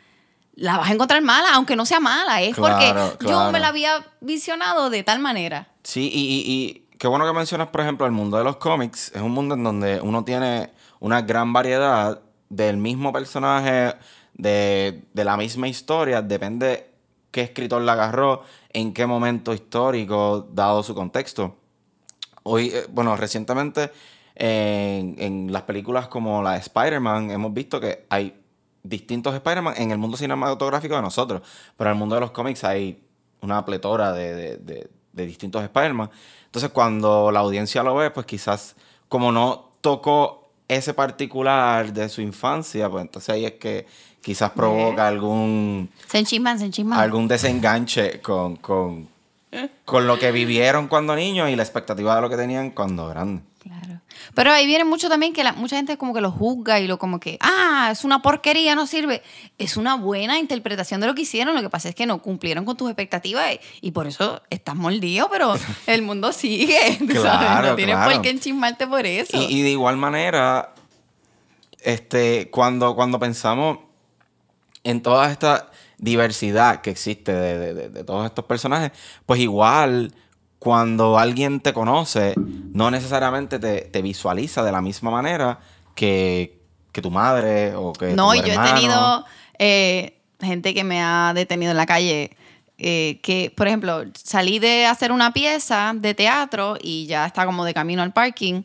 la 0.55 0.79
vas 0.79 0.89
a 0.89 0.93
encontrar 0.93 1.21
mala, 1.23 1.49
aunque 1.55 1.77
no 1.77 1.85
sea 1.85 2.01
mala. 2.01 2.41
Es 2.41 2.55
Claro, 2.57 2.75
porque 2.75 3.27
yo 3.29 3.51
me 3.53 3.61
la 3.61 3.69
había 3.69 4.05
visionado 4.21 4.89
de 4.91 5.03
tal 5.03 5.19
manera. 5.19 5.69
Sí, 5.83 6.09
y, 6.13 6.21
y- 6.21 6.45
y 6.53 6.97
qué 6.99 7.09
bueno 7.09 7.27
que 7.27 7.33
mencionas, 7.33 7.69
por 7.69 7.81
ejemplo, 7.83 8.07
el 8.07 8.13
mundo 8.13 8.39
de 8.39 8.45
los 8.45 8.57
cómics. 8.57 9.11
Es 9.15 9.21
un 9.21 9.33
mundo 9.33 9.55
en 9.57 9.65
donde 9.65 10.01
uno 10.01 10.25
tiene 10.25 10.71
una 11.01 11.23
gran 11.23 11.53
variedad 11.53 12.21
del 12.49 12.77
mismo 12.77 13.13
personaje, 13.13 13.95
de, 14.35 15.03
de 15.13 15.25
la 15.25 15.37
misma 15.37 15.69
historia. 15.69 16.23
Depende 16.23 16.91
qué 17.31 17.43
escritor 17.43 17.83
la 17.83 17.93
agarró, 17.95 18.43
en 18.73 18.93
qué 18.95 19.07
momento 19.07 19.53
histórico, 19.55 20.49
dado 20.53 20.83
su 20.83 20.95
contexto. 20.95 21.57
Hoy, 22.45 22.69
eh, 22.73 22.87
bueno, 22.91 23.17
recientemente 23.17 23.91
en, 24.37 25.17
en 25.19 25.53
las 25.53 25.63
películas 25.63 26.09
como 26.09 26.43
la 26.43 26.53
de 26.53 26.59
Spider-Man 26.59 27.31
hemos 27.31 27.53
visto 27.53 27.81
que 27.81 28.05
hay 28.11 28.35
distintos 28.83 29.35
Spider-Man 29.35 29.75
en 29.79 29.91
el 29.91 29.99
mundo 29.99 30.17
cinematográfico 30.17 30.95
de 30.97 31.03
nosotros, 31.03 31.43
pero 31.77 31.91
en 31.91 31.95
el 31.97 31.99
mundo 31.99 32.15
de 32.17 32.21
los 32.21 32.31
cómics 32.33 32.65
hay 32.65 33.03
una 33.41 33.65
pletora 33.65 34.13
de, 34.13 34.35
de- 34.35 34.57
de- 34.59 34.91
de 35.13 35.27
distintos 35.27 35.63
espermas. 35.63 36.11
Entonces, 36.47 36.71
cuando 36.71 37.31
la 37.31 37.39
audiencia 37.41 37.83
lo 37.85 37.95
ve, 37.95 38.11
pues 38.11 38.27
quizás, 38.27 38.75
como 39.09 39.31
no 39.31 39.71
tocó 39.81 40.51
ese 40.67 40.93
particular 40.93 41.93
de 41.93 42.09
su 42.09 42.21
infancia, 42.21 42.91
pues 42.91 43.03
entonces 43.03 43.29
ahí 43.31 43.45
es 43.45 43.53
que 43.53 43.87
quizás 44.21 44.51
provoca 44.51 45.07
algún, 45.07 45.89
Se 46.09 46.19
enchisman, 46.19 46.59
se 46.59 46.65
enchisman. 46.67 46.99
algún 46.99 47.29
desenganche 47.29 48.21
con, 48.21 48.57
con, 48.57 49.09
con 49.85 50.07
lo 50.07 50.19
que 50.19 50.33
vivieron 50.33 50.89
cuando 50.89 51.15
niños 51.17 51.51
y 51.51 51.57
la 51.57 51.63
expectativa 51.63 52.15
de 52.17 52.21
lo 52.23 52.31
que 52.31 52.37
tenían 52.37 52.71
cuando 52.71 53.09
grandes. 53.09 53.45
Claro. 53.63 54.01
Pero 54.35 54.53
ahí 54.53 54.67
viene 54.67 54.85
mucho 54.85 55.09
también 55.09 55.33
que 55.33 55.43
la- 55.43 55.53
mucha 55.55 55.77
gente 55.77 55.97
como 55.97 56.13
que 56.13 56.21
lo 56.21 56.31
juzga 56.31 56.81
y 56.81 56.87
lo 56.87 56.99
como 56.99 57.19
que, 57.19 57.39
ah, 57.41 57.89
es 57.93 58.05
una 58.05 58.21
porquería, 58.21 58.75
no 58.75 58.87
sirve. 58.87 59.23
Es 59.59 59.77
una 59.79 59.95
buena 59.97 60.39
interpretación 60.39 61.01
de 61.01 61.07
lo 61.07 61.15
que 61.15 61.23
hicieron. 61.23 61.55
Lo 61.55 61.63
que 61.63 61.71
pasa 61.71 61.89
es 61.89 61.95
que 61.95 62.05
no 62.07 62.21
cumplieron 62.21 62.65
con 62.67 62.77
tus 62.77 62.89
expectativas 62.91 63.53
y, 63.55 63.89
y 63.89 63.91
por 63.93 64.07
eso 64.07 64.43
estás 64.51 64.75
mordido, 64.77 65.29
pero 65.31 65.55
el 65.87 66.03
mundo 66.03 66.33
sigue. 66.33 66.97
tú 66.99 67.07
sabes, 67.15 67.23
Claro, 67.23 67.69
No 67.71 67.77
tienes 67.77 67.95
claro. 67.97 68.13
por 68.13 68.23
qué 68.23 68.31
enchismarte 68.31 68.87
por 68.87 69.07
eso. 69.07 69.37
Y, 69.37 69.45
y 69.45 69.63
de 69.63 69.71
igual 69.71 69.97
manera, 69.97 70.75
este, 71.81 72.51
cuando, 72.51 72.95
cuando 72.95 73.19
pensamos 73.19 73.79
en 74.83 75.03
toda 75.03 75.31
esta 75.31 75.71
diversidad 76.05 76.81
que 76.83 76.91
existe 76.91 77.33
de, 77.33 77.59
de- 77.59 77.75
de- 77.75 77.89
de 77.89 78.05
todos 78.05 78.27
estos 78.27 78.45
personajes, 78.45 78.93
pues 79.27 79.41
igual 79.41 80.13
cuando 80.59 81.19
alguien 81.19 81.61
te 81.61 81.73
conoce, 81.73 82.35
no 82.73 82.91
necesariamente 82.91 83.59
te, 83.59 83.83
te 83.83 84.03
visualiza 84.03 84.63
de 84.63 84.73
la 84.73 84.81
misma 84.81 85.11
manera 85.11 85.59
que, 85.95 86.59
que 86.93 87.03
tu 87.03 87.11
madre 87.11 87.75
o 87.75 87.93
que 87.93 88.13
No, 88.15 88.31
tu 88.33 88.37
y 88.37 88.39
yo 88.41 88.53
he 88.55 88.57
tenido 88.75 89.25
eh, 89.59 90.19
gente 90.41 90.75
que 90.75 90.85
me 90.85 91.03
ha 91.03 91.33
detenido 91.35 91.71
en 91.71 91.77
la 91.77 91.87
calle. 91.87 92.37
Eh, 92.87 93.19
que, 93.23 93.51
por 93.57 93.67
ejemplo, 93.67 94.05
salí 94.13 94.59
de 94.59 94.85
hacer 94.85 95.11
una 95.11 95.33
pieza 95.33 95.93
de 95.95 96.13
teatro 96.13 96.77
y 96.83 97.07
ya 97.07 97.25
está 97.25 97.47
como 97.47 97.65
de 97.65 97.73
camino 97.73 98.03
al 98.03 98.13
parking 98.13 98.61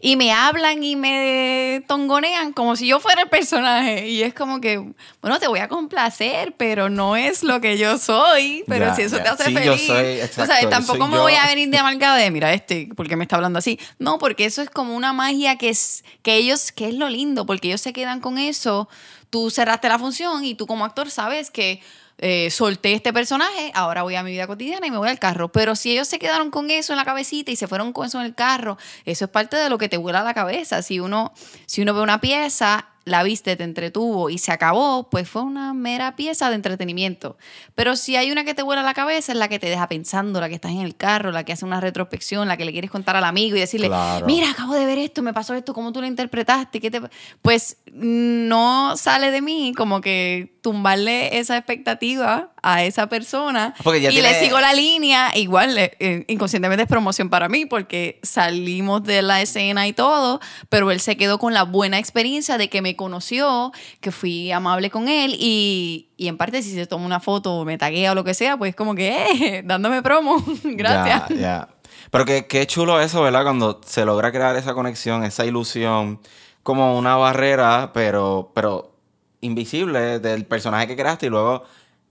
y 0.00 0.14
me 0.14 0.30
hablan 0.32 0.84
y 0.84 0.94
me 0.94 1.82
tongonean 1.88 2.52
como 2.52 2.76
si 2.76 2.86
yo 2.86 3.00
fuera 3.00 3.22
el 3.22 3.28
personaje 3.28 4.08
y 4.08 4.22
es 4.22 4.32
como 4.32 4.60
que, 4.60 4.78
bueno, 5.20 5.40
te 5.40 5.48
voy 5.48 5.58
a 5.58 5.66
complacer, 5.66 6.54
pero 6.56 6.88
no 6.88 7.16
es 7.16 7.42
lo 7.42 7.60
que 7.60 7.76
yo 7.76 7.98
soy, 7.98 8.62
pero 8.68 8.86
Ya, 8.86 8.94
si 8.94 9.02
eso 9.02 9.16
ya. 9.16 9.22
te 9.24 9.28
hace 9.30 9.44
Sí, 9.46 9.54
feliz. 9.54 9.86
soy- 9.88 9.96
o 9.96 10.24
exacto, 10.24 10.46
sea, 10.52 10.62
yo 10.62 10.68
tampoco 10.68 11.08
me 11.08 11.16
yo. 11.16 11.22
voy 11.22 11.34
a 11.34 11.46
venir 11.46 11.68
de 11.70 11.78
amargada 11.78 12.16
de, 12.16 12.30
mira, 12.30 12.52
este, 12.52 12.88
¿por 12.94 13.08
qué 13.08 13.16
me 13.16 13.24
está 13.24 13.34
hablando 13.34 13.58
así? 13.58 13.80
No, 13.98 14.18
porque 14.18 14.44
eso 14.44 14.62
es 14.62 14.70
como 14.70 14.94
una 14.94 15.12
magia 15.12 15.56
que 15.56 15.70
es, 15.70 16.04
que 16.22 16.36
ellos, 16.36 16.70
que 16.70 16.86
es 16.90 16.94
lo 16.94 17.08
lindo, 17.08 17.44
porque 17.44 17.66
ellos 17.68 17.80
se 17.80 17.92
quedan 17.92 18.20
con 18.20 18.38
eso. 18.38 18.88
Tú 19.30 19.50
cerraste 19.50 19.88
la 19.88 19.98
función 19.98 20.44
y 20.44 20.54
tú 20.54 20.68
como 20.68 20.84
actor 20.84 21.10
sabes 21.10 21.50
que 21.50 21.82
eh, 22.18 22.50
solté 22.50 22.94
este 22.94 23.12
personaje, 23.12 23.72
ahora 23.74 24.02
voy 24.02 24.14
a 24.14 24.22
mi 24.22 24.30
vida 24.30 24.46
cotidiana 24.46 24.86
y 24.86 24.90
me 24.90 24.98
voy 24.98 25.08
al 25.08 25.18
carro. 25.18 25.50
Pero 25.50 25.74
si 25.76 25.92
ellos 25.92 26.08
se 26.08 26.18
quedaron 26.18 26.50
con 26.50 26.70
eso 26.70 26.92
en 26.92 26.98
la 26.98 27.04
cabecita 27.04 27.50
y 27.50 27.56
se 27.56 27.66
fueron 27.66 27.92
con 27.92 28.06
eso 28.06 28.20
en 28.20 28.26
el 28.26 28.34
carro, 28.34 28.78
eso 29.04 29.24
es 29.24 29.30
parte 29.30 29.56
de 29.56 29.68
lo 29.68 29.78
que 29.78 29.88
te 29.88 29.96
vuela 29.96 30.22
la 30.22 30.34
cabeza. 30.34 30.82
Si 30.82 31.00
uno, 31.00 31.32
si 31.66 31.82
uno 31.82 31.94
ve 31.94 32.00
una 32.00 32.20
pieza, 32.20 32.88
la 33.04 33.22
viste, 33.22 33.54
te 33.56 33.64
entretuvo 33.64 34.30
y 34.30 34.38
se 34.38 34.50
acabó, 34.52 35.10
pues 35.10 35.28
fue 35.28 35.42
una 35.42 35.74
mera 35.74 36.16
pieza 36.16 36.48
de 36.48 36.54
entretenimiento. 36.54 37.36
Pero 37.74 37.96
si 37.96 38.16
hay 38.16 38.30
una 38.32 38.44
que 38.44 38.54
te 38.54 38.62
vuela 38.62 38.82
la 38.82 38.94
cabeza, 38.94 39.32
es 39.32 39.38
la 39.38 39.48
que 39.48 39.58
te 39.58 39.68
deja 39.68 39.88
pensando, 39.88 40.40
la 40.40 40.48
que 40.48 40.54
estás 40.54 40.72
en 40.72 40.80
el 40.80 40.96
carro, 40.96 41.30
la 41.30 41.44
que 41.44 41.52
hace 41.52 41.64
una 41.64 41.80
retrospección, 41.80 42.48
la 42.48 42.56
que 42.56 42.64
le 42.64 42.72
quieres 42.72 42.90
contar 42.90 43.16
al 43.16 43.24
amigo 43.24 43.56
y 43.56 43.60
decirle, 43.60 43.88
Claro. 43.88 44.24
mira, 44.26 44.50
acabo 44.50 44.74
de 44.74 44.86
ver 44.86 44.98
esto, 44.98 45.22
me 45.22 45.32
pasó 45.34 45.54
esto, 45.54 45.74
¿cómo 45.74 45.92
tú 45.92 46.00
lo 46.00 46.06
interpretaste? 46.06 46.80
¿Qué 46.80 46.90
te... 46.90 47.00
pa-?" 47.00 47.10
Pues 47.42 47.76
no 47.92 48.96
sale 48.96 49.30
de 49.30 49.40
mí 49.42 49.72
como 49.76 50.00
que 50.00 50.56
tumbarle 50.62 51.38
esa 51.38 51.56
expectativa 51.58 52.50
a 52.62 52.84
esa 52.84 53.08
persona 53.08 53.74
Porque 53.84 54.00
ya 54.00 54.08
y 54.10 54.14
tiene- 54.14 54.32
le 54.32 54.40
sigo 54.40 54.58
la 54.60 54.72
línea, 54.72 55.36
igual 55.36 55.76
eh, 55.76 55.94
eh, 56.00 56.24
inconscientemente 56.28 56.84
es 56.84 56.88
promoción 56.88 57.28
para 57.28 57.48
mí 57.50 57.66
porque 57.66 58.18
salimos 58.22 59.02
de 59.04 59.20
la 59.20 59.42
escena 59.42 59.86
y 59.86 59.92
todo, 59.92 60.40
pero 60.70 60.90
él 60.90 61.00
se 61.00 61.16
quedó 61.18 61.38
con 61.38 61.52
la 61.52 61.64
buena 61.64 61.98
experiencia 61.98 62.56
de 62.56 62.70
que 62.70 62.80
me 62.80 62.93
conoció, 62.96 63.72
que 64.00 64.10
fui 64.10 64.52
amable 64.52 64.90
con 64.90 65.08
él 65.08 65.36
y, 65.38 66.10
y 66.16 66.28
en 66.28 66.36
parte 66.36 66.62
si 66.62 66.72
se 66.72 66.86
toma 66.86 67.06
una 67.06 67.20
foto 67.20 67.54
o 67.54 67.64
me 67.64 67.78
taguea 67.78 68.12
o 68.12 68.14
lo 68.14 68.24
que 68.24 68.34
sea, 68.34 68.56
pues 68.56 68.74
como 68.74 68.94
que, 68.94 69.26
eh, 69.26 69.62
dándome 69.66 70.02
promo, 70.02 70.42
gracias. 70.64 71.68
Pero 72.10 72.24
qué, 72.24 72.46
qué 72.46 72.66
chulo 72.66 73.00
eso, 73.00 73.22
¿verdad? 73.22 73.42
Cuando 73.42 73.80
se 73.84 74.04
logra 74.04 74.30
crear 74.30 74.56
esa 74.56 74.74
conexión, 74.74 75.24
esa 75.24 75.44
ilusión, 75.44 76.20
como 76.62 76.96
una 76.98 77.16
barrera, 77.16 77.90
pero, 77.92 78.52
pero 78.54 78.94
invisible 79.40 80.18
del 80.18 80.46
personaje 80.46 80.86
que 80.86 80.96
creaste 80.96 81.26
y 81.26 81.30
luego 81.30 81.64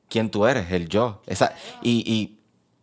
quién 0.10 0.30
tú 0.30 0.46
eres, 0.46 0.72
el 0.72 0.90
yo. 0.90 1.22
Esa, 1.26 1.56
y, 1.82 2.04
y 2.12 2.40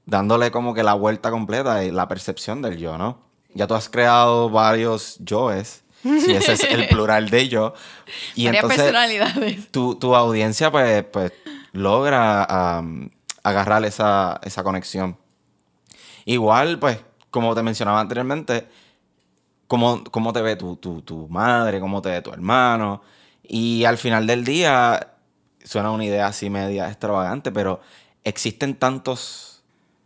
dándole 0.06 0.50
como 0.50 0.74
que 0.74 0.82
la 0.82 0.94
vuelta 0.94 1.30
completa 1.30 1.76
de 1.76 1.92
la 1.92 2.08
percepción 2.08 2.60
del 2.62 2.76
yo, 2.78 2.98
¿no? 2.98 3.18
Ya 3.54 3.66
tú 3.66 3.74
has 3.74 3.88
creado 3.88 4.50
varios 4.50 5.18
yoes, 5.20 5.84
si 6.02 6.32
ese 6.32 6.52
es 6.52 6.64
el 6.64 6.88
plural 6.88 7.30
de 7.30 7.48
yo. 7.48 7.74
Y 8.34 8.46
Varias 8.46 8.64
entonces 8.64 8.92
personalidades. 8.92 9.70
tu, 9.70 9.96
tu 9.96 10.14
audiencia 10.14 10.70
pues, 10.70 11.04
pues 11.04 11.32
logra 11.72 12.78
agarrar 13.42 13.84
esa, 13.84 14.40
esa 14.42 14.62
conexión. 14.62 15.16
Igual, 16.24 16.78
pues, 16.78 16.98
como 17.30 17.54
te 17.54 17.62
mencionaba 17.62 18.00
anteriormente, 18.00 18.66
cómo, 19.66 20.04
cómo 20.04 20.32
te 20.32 20.42
ve 20.42 20.56
tu, 20.56 20.76
tu, 20.76 21.02
tu 21.02 21.28
madre, 21.28 21.80
cómo 21.80 22.02
te 22.02 22.10
ve 22.10 22.22
tu 22.22 22.32
hermano. 22.32 23.02
Y 23.42 23.84
al 23.84 23.98
final 23.98 24.26
del 24.26 24.44
día, 24.44 25.14
suena 25.64 25.90
una 25.90 26.04
idea 26.04 26.26
así 26.26 26.50
media 26.50 26.88
extravagante, 26.88 27.52
pero 27.52 27.80
existen 28.24 28.74
tantos 28.74 29.49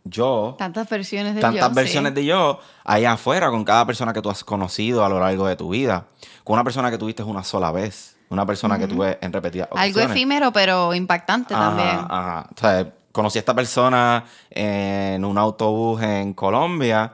yo, 0.05 0.55
Tantas 0.57 0.87
versiones 0.87 1.33
de 1.35 1.41
tantas 1.41 1.69
yo, 1.69 1.75
versiones 1.75 2.11
sí. 2.11 2.15
de 2.15 2.25
yo 2.25 2.59
allá 2.83 3.13
afuera 3.13 3.49
con 3.49 3.65
cada 3.65 3.85
persona 3.85 4.13
que 4.13 4.21
tú 4.21 4.29
has 4.29 4.43
conocido 4.43 5.03
a 5.03 5.09
lo 5.09 5.19
largo 5.19 5.47
de 5.47 5.55
tu 5.55 5.69
vida. 5.69 6.05
Con 6.43 6.53
una 6.53 6.63
persona 6.63 6.91
que 6.91 6.97
tuviste 6.99 7.23
una 7.23 7.43
sola 7.43 7.71
vez, 7.71 8.15
una 8.29 8.45
persona 8.45 8.77
que 8.77 8.87
tú 8.87 8.99
ves 8.99 9.17
en 9.21 9.33
repetidas 9.33 9.67
Algo 9.71 9.81
ocasiones. 9.81 10.11
efímero, 10.11 10.53
pero 10.53 10.93
impactante 10.93 11.53
Ajá, 11.55 11.65
también. 11.65 11.89
Ajá. 12.07 12.47
O 12.55 12.59
sea, 12.59 12.93
conocí 13.11 13.39
a 13.39 13.41
esta 13.41 13.55
persona 13.55 14.25
en 14.51 15.25
un 15.25 15.37
autobús 15.39 16.01
en 16.03 16.33
Colombia 16.33 17.13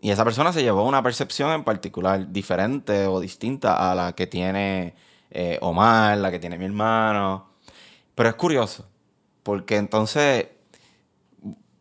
y 0.00 0.10
esa 0.10 0.24
persona 0.24 0.52
se 0.52 0.62
llevó 0.64 0.84
una 0.84 1.00
percepción 1.00 1.52
en 1.52 1.62
particular 1.62 2.32
diferente 2.32 3.06
o 3.06 3.20
distinta 3.20 3.90
a 3.90 3.94
la 3.94 4.12
que 4.14 4.26
tiene 4.26 4.96
eh, 5.30 5.58
Omar, 5.62 6.18
la 6.18 6.30
que 6.32 6.40
tiene 6.40 6.58
mi 6.58 6.64
hermano. 6.64 7.46
Pero 8.16 8.28
es 8.28 8.34
curioso, 8.34 8.84
porque 9.44 9.76
entonces 9.76 10.48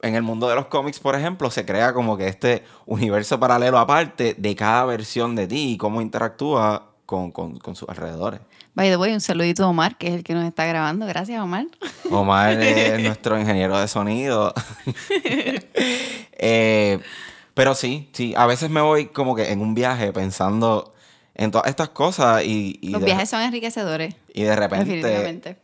en 0.01 0.15
el 0.15 0.21
mundo 0.23 0.47
de 0.49 0.55
los 0.55 0.67
cómics, 0.67 0.99
por 0.99 1.15
ejemplo, 1.15 1.49
se 1.51 1.65
crea 1.65 1.93
como 1.93 2.17
que 2.17 2.27
este 2.27 2.63
universo 2.85 3.39
paralelo 3.39 3.77
aparte 3.79 4.35
de 4.37 4.55
cada 4.55 4.85
versión 4.85 5.35
de 5.35 5.47
ti 5.47 5.73
y 5.73 5.77
cómo 5.77 6.01
interactúa 6.01 6.87
con, 7.05 7.31
con- 7.31 7.59
con 7.59 7.75
sus 7.75 7.87
alrededores. 7.89 8.39
By 8.73 8.89
the 8.89 8.95
way, 8.97 9.11
un 9.13 9.19
saludito 9.19 9.65
a 9.65 9.67
Omar, 9.67 9.97
que 9.97 10.07
es 10.07 10.13
el 10.13 10.23
que 10.23 10.33
nos 10.33 10.45
está 10.45 10.65
grabando. 10.65 11.05
Gracias, 11.05 11.41
Omar. 11.41 11.65
Omar 12.09 12.53
es 12.61 12.99
nuestro 13.03 13.37
ingeniero 13.39 13.77
de 13.79 13.87
sonido. 13.87 14.53
Eh, 16.43 16.99
pero 17.53 17.75
sí, 17.75 18.09
sí, 18.13 18.33
a 18.35 18.47
veces 18.47 18.69
me 18.71 18.81
voy 18.81 19.07
como 19.07 19.35
que 19.35 19.51
en 19.51 19.61
un 19.61 19.75
viaje 19.75 20.11
pensando 20.11 20.93
en 21.35 21.51
todas 21.51 21.67
estas 21.67 21.89
cosas 21.89 22.43
y, 22.43 22.79
y 22.81 22.89
Los 22.89 23.01
de, 23.01 23.05
viajes 23.05 23.29
son 23.29 23.41
enriquecedores. 23.41 24.15
y 24.33 24.41
de 24.43 24.55
repente, 24.55 24.85
Definitivamente. 24.95 25.57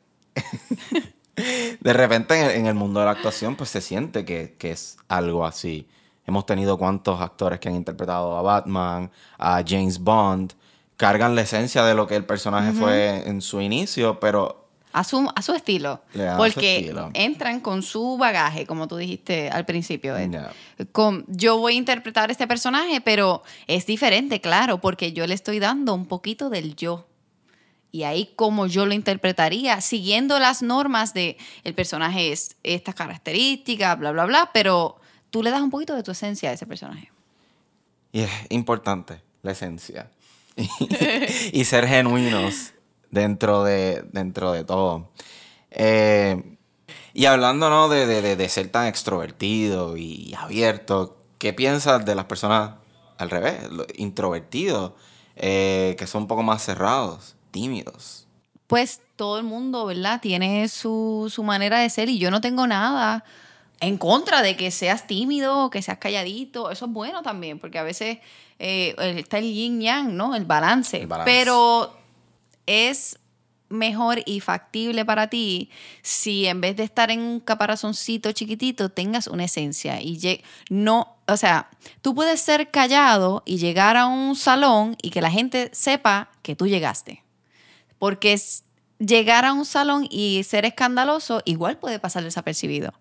De 1.79 1.93
repente 1.93 2.57
en 2.57 2.65
el, 2.65 2.73
mundo 2.73 2.99
de 2.99 3.05
la 3.05 3.11
actuación 3.11 3.55
pues 3.55 3.69
se 3.69 3.81
siente 3.81 4.25
que, 4.25 4.55
que 4.57 4.71
es 4.71 4.97
algo 5.07 5.45
así. 5.45 5.87
Hemos 6.25 6.45
tenido 6.45 6.77
cuantos 6.77 7.21
actores 7.21 7.59
que 7.59 7.69
han 7.69 7.75
interpretado 7.75 8.35
a 8.35 8.41
Batman, 8.41 9.09
a 9.37 9.63
James 9.65 9.99
Bond, 9.99 10.53
cargan 10.97 11.35
la 11.35 11.41
esencia 11.41 11.85
de 11.85 11.93
lo 11.93 12.07
que 12.07 12.15
el 12.15 12.25
personaje 12.25 12.73
fue 12.73 13.27
en 13.29 13.41
su 13.41 13.61
inicio, 13.61 14.19
pero 14.19 14.67
A 14.91 15.03
su, 15.03 15.29
a 15.35 15.41
su 15.41 15.53
estilo. 15.53 16.01
Su 16.11 16.19
porque 16.35 16.79
estilo. 16.79 17.11
entran 17.13 17.59
con 17.61 17.83
su 17.83 18.17
bagaje, 18.17 18.65
como 18.65 18.87
tú 18.87 18.97
dijiste 18.97 19.49
al 19.49 19.65
principio. 19.65 20.17
eh. 20.17 20.29
Con, 20.91 21.23
yo 21.27 21.57
voy 21.59 21.75
a 21.75 21.77
interpretar 21.77 22.31
este 22.31 22.47
personaje, 22.47 22.99
pero 22.99 23.43
es 23.67 23.85
diferente, 23.85 24.41
claro, 24.41 24.79
porque 24.81 25.13
yo 25.13 25.27
le 25.27 25.35
estoy 25.35 25.59
dando 25.59 25.93
un 25.93 26.07
poquito 26.07 26.49
del 26.49 26.75
yo. 26.75 27.05
Y 27.91 28.03
ahí 28.03 28.33
como 28.35 28.67
yo 28.67 28.85
lo 28.85 28.93
interpretaría, 28.93 29.79
siguiendo 29.81 30.39
las 30.39 30.61
normas 30.61 31.13
de 31.13 31.37
el 31.63 31.73
personaje 31.73 32.31
es 32.31 32.55
estas 32.63 32.95
características, 32.95 33.97
bla, 33.97 34.11
bla, 34.11 34.25
bla, 34.25 34.49
pero 34.53 34.99
tú 35.29 35.41
le 35.41 35.51
das 35.51 35.61
un 35.61 35.69
poquito 35.69 35.95
de 35.95 36.03
tu 36.03 36.11
esencia 36.11 36.49
a 36.49 36.53
ese 36.53 36.67
personaje. 36.67 37.11
Y 38.11 38.21
es 38.21 38.31
importante 38.49 39.21
la 39.41 39.51
esencia. 39.51 40.09
y 41.51 41.63
ser 41.65 41.87
genuinos 41.87 42.73
dentro 43.09 43.63
de, 43.63 44.03
dentro 44.11 44.51
de 44.51 44.63
todo. 44.63 45.11
Eh, 45.71 46.57
y 47.13 47.25
hablando 47.25 47.69
¿no? 47.69 47.89
de, 47.89 48.05
de- 48.35 48.49
ser 48.49 48.69
tan 48.69 48.87
extrovertido 48.87 49.97
y 49.97 50.33
abierto, 50.37 51.17
¿qué 51.37 51.53
piensas 51.53 52.05
de 52.05 52.15
las 52.15 52.25
personas 52.25 52.71
al 53.17 53.29
revés, 53.29 53.55
introvertidos, 53.95 54.91
eh, 55.35 55.95
que 55.97 56.05
son 56.05 56.23
un 56.23 56.27
poco 56.27 56.43
más 56.43 56.63
cerrados, 56.63 57.35
tímidos? 57.51 58.27
pues 58.67 59.01
todo 59.15 59.37
el 59.39 59.45
mundo, 59.45 59.85
¿verdad? 59.85 60.19
Tiene 60.21 60.67
su, 60.67 61.31
su 61.33 61.41
manera 61.41 61.79
de 61.79 61.89
ser 61.89 62.09
y 62.09 62.19
yo 62.19 62.29
no 62.29 62.41
tengo 62.41 62.67
nada 62.67 63.23
en 63.79 63.97
contra 63.97 64.41
de 64.41 64.57
que 64.57 64.71
seas 64.71 65.07
tímido, 65.07 65.69
que 65.69 65.81
seas 65.81 65.97
calladito. 65.97 66.69
Eso 66.69 66.85
es 66.85 66.91
bueno 66.91 67.23
también, 67.23 67.59
porque 67.59 67.79
a 67.79 67.83
veces 67.83 68.19
eh, 68.59 68.93
está 69.17 69.37
el 69.37 69.53
yin 69.53 69.79
yang, 69.79 70.15
¿no? 70.15 70.35
El 70.35 70.45
balance. 70.45 70.97
El 70.97 71.07
balance. 71.07 71.31
Pero 71.31 71.97
es 72.65 73.17
mejor 73.69 74.21
y 74.25 74.39
factible 74.39 75.03
para 75.03 75.27
ti 75.27 75.69
si 76.01 76.45
en 76.45 76.61
vez 76.61 76.77
de 76.77 76.83
estar 76.83 77.11
en 77.11 77.19
un 77.19 77.39
caparazoncito 77.41 78.31
chiquitito 78.31 78.89
tengas 78.89 79.27
una 79.27 79.43
esencia 79.43 80.01
y 80.01 80.41
no, 80.69 81.17
o 81.27 81.35
sea, 81.35 81.69
tú 82.01 82.15
puedes 82.15 82.39
ser 82.39 82.71
callado 82.71 83.43
y 83.45 83.57
llegar 83.57 83.97
a 83.97 84.05
un 84.07 84.37
salón 84.37 84.95
y 85.01 85.09
que 85.09 85.21
la 85.21 85.31
gente 85.31 85.69
sepa 85.73 86.29
que 86.43 86.55
tú 86.55 86.65
llegaste. 86.65 87.26
Porque 87.99 88.33
es- 88.33 88.63
llegar 88.99 89.45
a 89.45 89.53
un 89.53 89.65
salón 89.65 90.07
y 90.09 90.43
ser 90.43 90.65
escandaloso 90.65 91.41
igual 91.45 91.77
puede 91.77 91.99
pasar 91.99 92.23
desapercibido. 92.23 92.93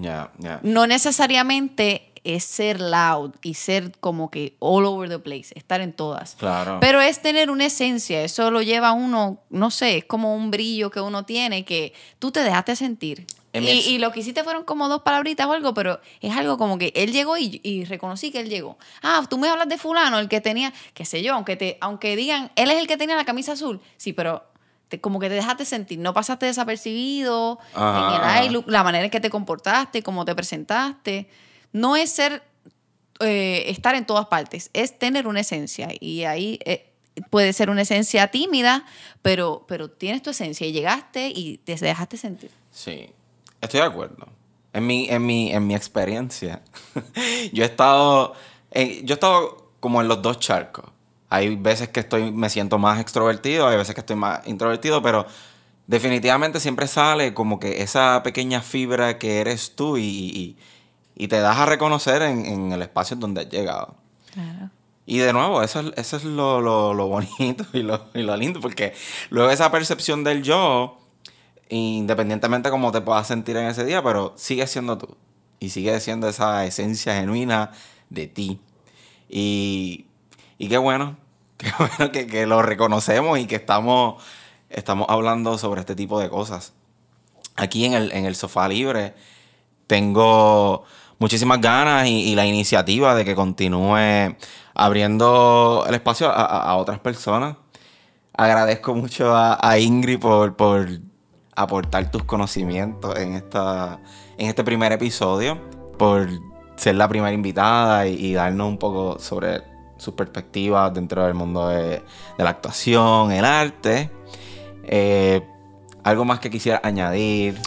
Ya, 0.00 0.30
ya. 0.38 0.60
No 0.62 0.86
necesariamente 0.86 2.12
es 2.24 2.44
ser 2.44 2.80
loud 2.80 3.32
y 3.42 3.54
ser 3.54 3.92
como 3.98 4.30
que 4.30 4.54
all 4.60 4.84
over 4.86 5.08
the 5.08 5.18
place, 5.18 5.48
estar 5.56 5.80
en 5.80 5.92
todas. 5.92 6.36
Claro. 6.36 6.78
Pero 6.80 7.00
es 7.00 7.20
tener 7.20 7.50
una 7.50 7.66
esencia, 7.66 8.22
eso 8.22 8.50
lo 8.52 8.62
lleva 8.62 8.92
uno, 8.92 9.40
no 9.50 9.70
sé, 9.72 9.98
es 9.98 10.04
como 10.04 10.36
un 10.36 10.50
brillo 10.52 10.90
que 10.90 11.00
uno 11.00 11.24
tiene 11.24 11.64
que 11.64 11.92
tú 12.20 12.30
te 12.30 12.40
dejaste 12.44 12.76
sentir. 12.76 13.26
Y, 13.54 13.58
y 13.94 13.98
lo 13.98 14.12
que 14.12 14.20
hiciste 14.20 14.44
fueron 14.44 14.64
como 14.64 14.88
dos 14.88 15.02
palabritas 15.02 15.46
o 15.46 15.52
algo, 15.52 15.74
pero 15.74 16.00
es 16.22 16.34
algo 16.34 16.56
como 16.56 16.78
que 16.78 16.90
él 16.96 17.12
llegó 17.12 17.36
y, 17.36 17.60
y 17.62 17.84
reconocí 17.84 18.30
que 18.30 18.40
él 18.40 18.48
llegó. 18.48 18.78
Ah, 19.02 19.22
tú 19.28 19.36
me 19.36 19.48
hablas 19.48 19.68
de 19.68 19.76
fulano, 19.76 20.18
el 20.18 20.28
que 20.28 20.40
tenía, 20.40 20.72
qué 20.94 21.04
sé 21.04 21.22
yo, 21.22 21.34
aunque, 21.34 21.56
te, 21.56 21.76
aunque 21.82 22.16
digan, 22.16 22.50
él 22.56 22.70
es 22.70 22.78
el 22.78 22.86
que 22.86 22.96
tenía 22.96 23.14
la 23.14 23.26
camisa 23.26 23.52
azul. 23.52 23.78
Sí, 23.98 24.14
pero 24.14 24.42
te- 24.88 25.00
como 25.02 25.20
que 25.20 25.28
te 25.28 25.34
dejaste 25.34 25.66
sentir, 25.66 25.98
no 25.98 26.14
pasaste 26.14 26.46
desapercibido 26.46 27.58
Ajá, 27.74 28.42
en 28.44 28.54
el 28.54 28.64
la 28.68 28.82
manera 28.82 29.04
en 29.04 29.10
que 29.10 29.20
te 29.20 29.28
comportaste, 29.28 30.02
cómo 30.02 30.24
te 30.24 30.34
presentaste. 30.34 31.28
No 31.72 31.94
es 31.96 32.10
ser, 32.10 32.42
eh, 33.20 33.64
estar 33.66 33.94
en 33.94 34.06
todas 34.06 34.26
partes, 34.26 34.70
es 34.72 34.98
tener 34.98 35.26
una 35.26 35.40
esencia. 35.40 35.88
Y 36.00 36.24
ahí 36.24 36.58
eh, 36.64 36.90
puede 37.30 37.52
ser 37.52 37.68
una 37.68 37.82
esencia 37.82 38.28
tímida, 38.28 38.84
pero, 39.20 39.64
pero 39.68 39.90
tienes 39.90 40.22
tu 40.22 40.30
esencia 40.30 40.66
y 40.66 40.72
llegaste 40.72 41.28
y 41.34 41.58
te 41.58 41.76
dejaste 41.76 42.16
sentir. 42.16 42.50
Sí, 42.70 43.10
estoy 43.62 43.80
de 43.80 43.86
acuerdo. 43.86 44.26
En 44.74 44.86
mi, 44.86 45.08
en 45.08 45.24
mi, 45.26 45.52
en 45.52 45.66
mi 45.66 45.74
experiencia, 45.74 46.62
yo 47.52 47.62
he 47.62 47.66
estado, 47.66 48.34
en- 48.70 49.06
yo 49.06 49.14
he 49.14 49.16
estado 49.16 49.70
como 49.80 50.00
en 50.00 50.08
los 50.08 50.22
dos 50.22 50.38
charcos. 50.38 50.84
Hay 51.28 51.56
veces 51.56 51.88
que 51.88 52.00
estoy, 52.00 52.30
me 52.30 52.50
siento 52.50 52.78
más 52.78 53.00
extrovertido, 53.00 53.66
hay 53.68 53.76
veces 53.76 53.94
que 53.94 54.00
estoy 54.00 54.16
más 54.16 54.46
introvertido, 54.46 55.00
pero 55.02 55.26
definitivamente 55.86 56.60
siempre 56.60 56.86
sale 56.86 57.34
como 57.34 57.58
que 57.58 57.82
esa 57.82 58.22
pequeña 58.22 58.60
fibra 58.62 59.18
que 59.18 59.40
eres 59.40 59.74
tú 59.74 59.96
y, 59.96 60.02
y- 60.02 60.56
y 61.14 61.28
te 61.28 61.40
das 61.40 61.58
a 61.58 61.66
reconocer 61.66 62.22
en, 62.22 62.46
en 62.46 62.72
el 62.72 62.82
espacio 62.82 63.14
en 63.14 63.20
donde 63.20 63.42
has 63.42 63.48
llegado. 63.50 63.96
Claro. 64.32 64.70
Y 65.04 65.18
de 65.18 65.32
nuevo, 65.32 65.62
eso 65.62 65.80
es, 65.80 65.92
eso 65.96 66.16
es 66.16 66.24
lo, 66.24 66.60
lo- 66.60 66.94
lo 66.94 67.08
bonito 67.08 67.64
y 67.74 67.82
lo, 67.82 68.06
y 68.14 68.22
lo 68.22 68.36
lindo, 68.36 68.60
porque 68.60 68.94
luego 69.30 69.50
esa 69.50 69.70
percepción 69.70 70.24
del 70.24 70.42
yo, 70.42 70.98
independientemente 71.72 72.70
cómo 72.70 72.92
te 72.92 73.00
puedas 73.00 73.26
sentir 73.26 73.56
en 73.56 73.66
ese 73.66 73.84
día, 73.84 74.02
pero 74.02 74.34
sigue 74.36 74.66
siendo 74.66 74.98
tú. 74.98 75.16
Y 75.58 75.70
sigue 75.70 75.98
siendo 76.00 76.28
esa 76.28 76.66
esencia 76.66 77.14
genuina 77.14 77.70
de 78.10 78.26
ti. 78.26 78.60
Y, 79.28 80.06
qué 80.58 80.76
bueno, 80.76 81.16
qué 81.56 81.72
bueno 81.78 82.12
que, 82.12 82.46
lo 82.46 82.62
reconocemos 82.62 83.38
y 83.38 83.46
que 83.46 83.56
estamos, 83.56 84.22
estamos 84.68 85.06
hablando 85.08 85.56
sobre 85.56 85.80
este 85.80 85.94
tipo 85.94 86.20
de 86.20 86.28
cosas. 86.28 86.74
Aquí 87.56 87.84
en 87.84 87.94
el, 87.94 88.12
en 88.12 88.26
el 88.26 88.34
sofá 88.34 88.68
libre 88.68 89.14
tengo 89.86 90.84
muchísimas 91.18 91.60
ganas 91.60 92.06
y, 92.08 92.34
la 92.34 92.44
iniciativa 92.44 93.14
de 93.14 93.24
que 93.24 93.34
continúe 93.34 94.36
abriendo 94.74 95.84
el 95.88 95.94
espacio 95.94 96.28
a, 96.30 96.76
otras 96.76 96.98
personas. 96.98 97.56
Agradezco 98.34 98.94
mucho 98.94 99.32
a, 99.34 99.78
Ingrid 99.78 100.18
por 100.18 100.56
aportar 101.54 102.10
tus 102.10 102.24
conocimientos 102.24 103.16
en, 103.18 103.34
esta, 103.34 104.00
en 104.38 104.48
este 104.48 104.64
primer 104.64 104.92
episodio, 104.92 105.58
por 105.98 106.28
ser 106.76 106.96
la 106.96 107.08
primera 107.08 107.32
invitada 107.32 108.06
y, 108.06 108.14
y 108.14 108.32
darnos 108.34 108.68
un 108.68 108.78
poco 108.78 109.18
sobre 109.18 109.62
sus 109.98 110.14
perspectivas 110.14 110.92
dentro 110.92 111.24
del 111.24 111.34
mundo 111.34 111.68
de, 111.68 112.02
de 112.36 112.44
la 112.44 112.50
actuación, 112.50 113.30
el 113.32 113.44
arte. 113.44 114.10
Eh, 114.84 115.42
algo 116.02 116.24
más 116.24 116.40
que 116.40 116.50
quisiera 116.50 116.80
añadir. 116.82 117.60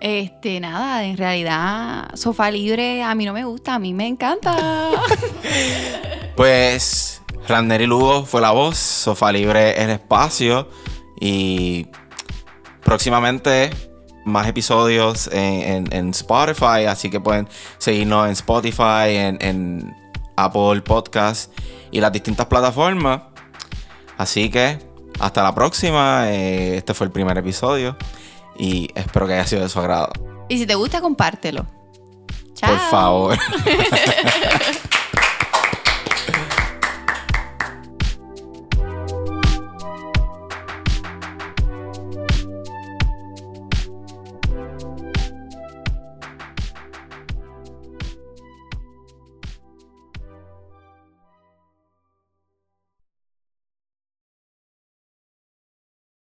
Este, 0.00 0.60
nada, 0.60 1.04
en 1.04 1.16
realidad, 1.16 2.10
sofá 2.14 2.50
libre 2.50 3.02
a 3.02 3.14
mí 3.14 3.26
no 3.26 3.32
me 3.34 3.44
gusta, 3.44 3.74
a 3.74 3.78
mí 3.78 3.92
me 3.92 4.06
encanta. 4.06 4.56
Pues 6.36 7.20
Randeri 7.46 7.84
Lugo 7.84 8.24
fue 8.24 8.40
la 8.40 8.52
voz, 8.52 8.78
Sofá 8.78 9.30
Libre 9.30 9.82
el 9.82 9.90
espacio 9.90 10.70
y 11.20 11.86
próximamente 12.90 13.70
más 14.24 14.48
episodios 14.48 15.28
en, 15.32 15.86
en- 15.86 15.92
en 15.92 16.10
Spotify, 16.10 16.86
así 16.88 17.08
que 17.08 17.20
pueden 17.20 17.48
seguirnos 17.78 18.26
en 18.26 18.32
Spotify, 18.32 19.14
en, 19.14 19.38
en 19.40 19.96
Apple 20.36 20.80
Podcast 20.82 21.52
y 21.92 22.00
las 22.00 22.10
distintas 22.10 22.46
plataformas. 22.46 23.22
Así 24.18 24.50
que 24.50 24.80
hasta 25.20 25.40
la 25.44 25.54
próxima, 25.54 26.24
eh, 26.32 26.78
este 26.78 26.92
fue 26.92 27.06
el 27.06 27.12
primer 27.12 27.38
episodio 27.38 27.96
y 28.58 28.88
espero 28.96 29.28
que 29.28 29.34
haya 29.34 29.46
sido 29.46 29.62
de 29.62 29.68
su 29.68 29.78
agrado. 29.78 30.10
y 30.48 30.58
si 30.58 30.66
te 30.66 30.74
gusta, 30.74 31.00
compártelo. 31.00 31.64
Chao. 32.54 32.70
Por 32.70 32.78
favor. 32.90 33.38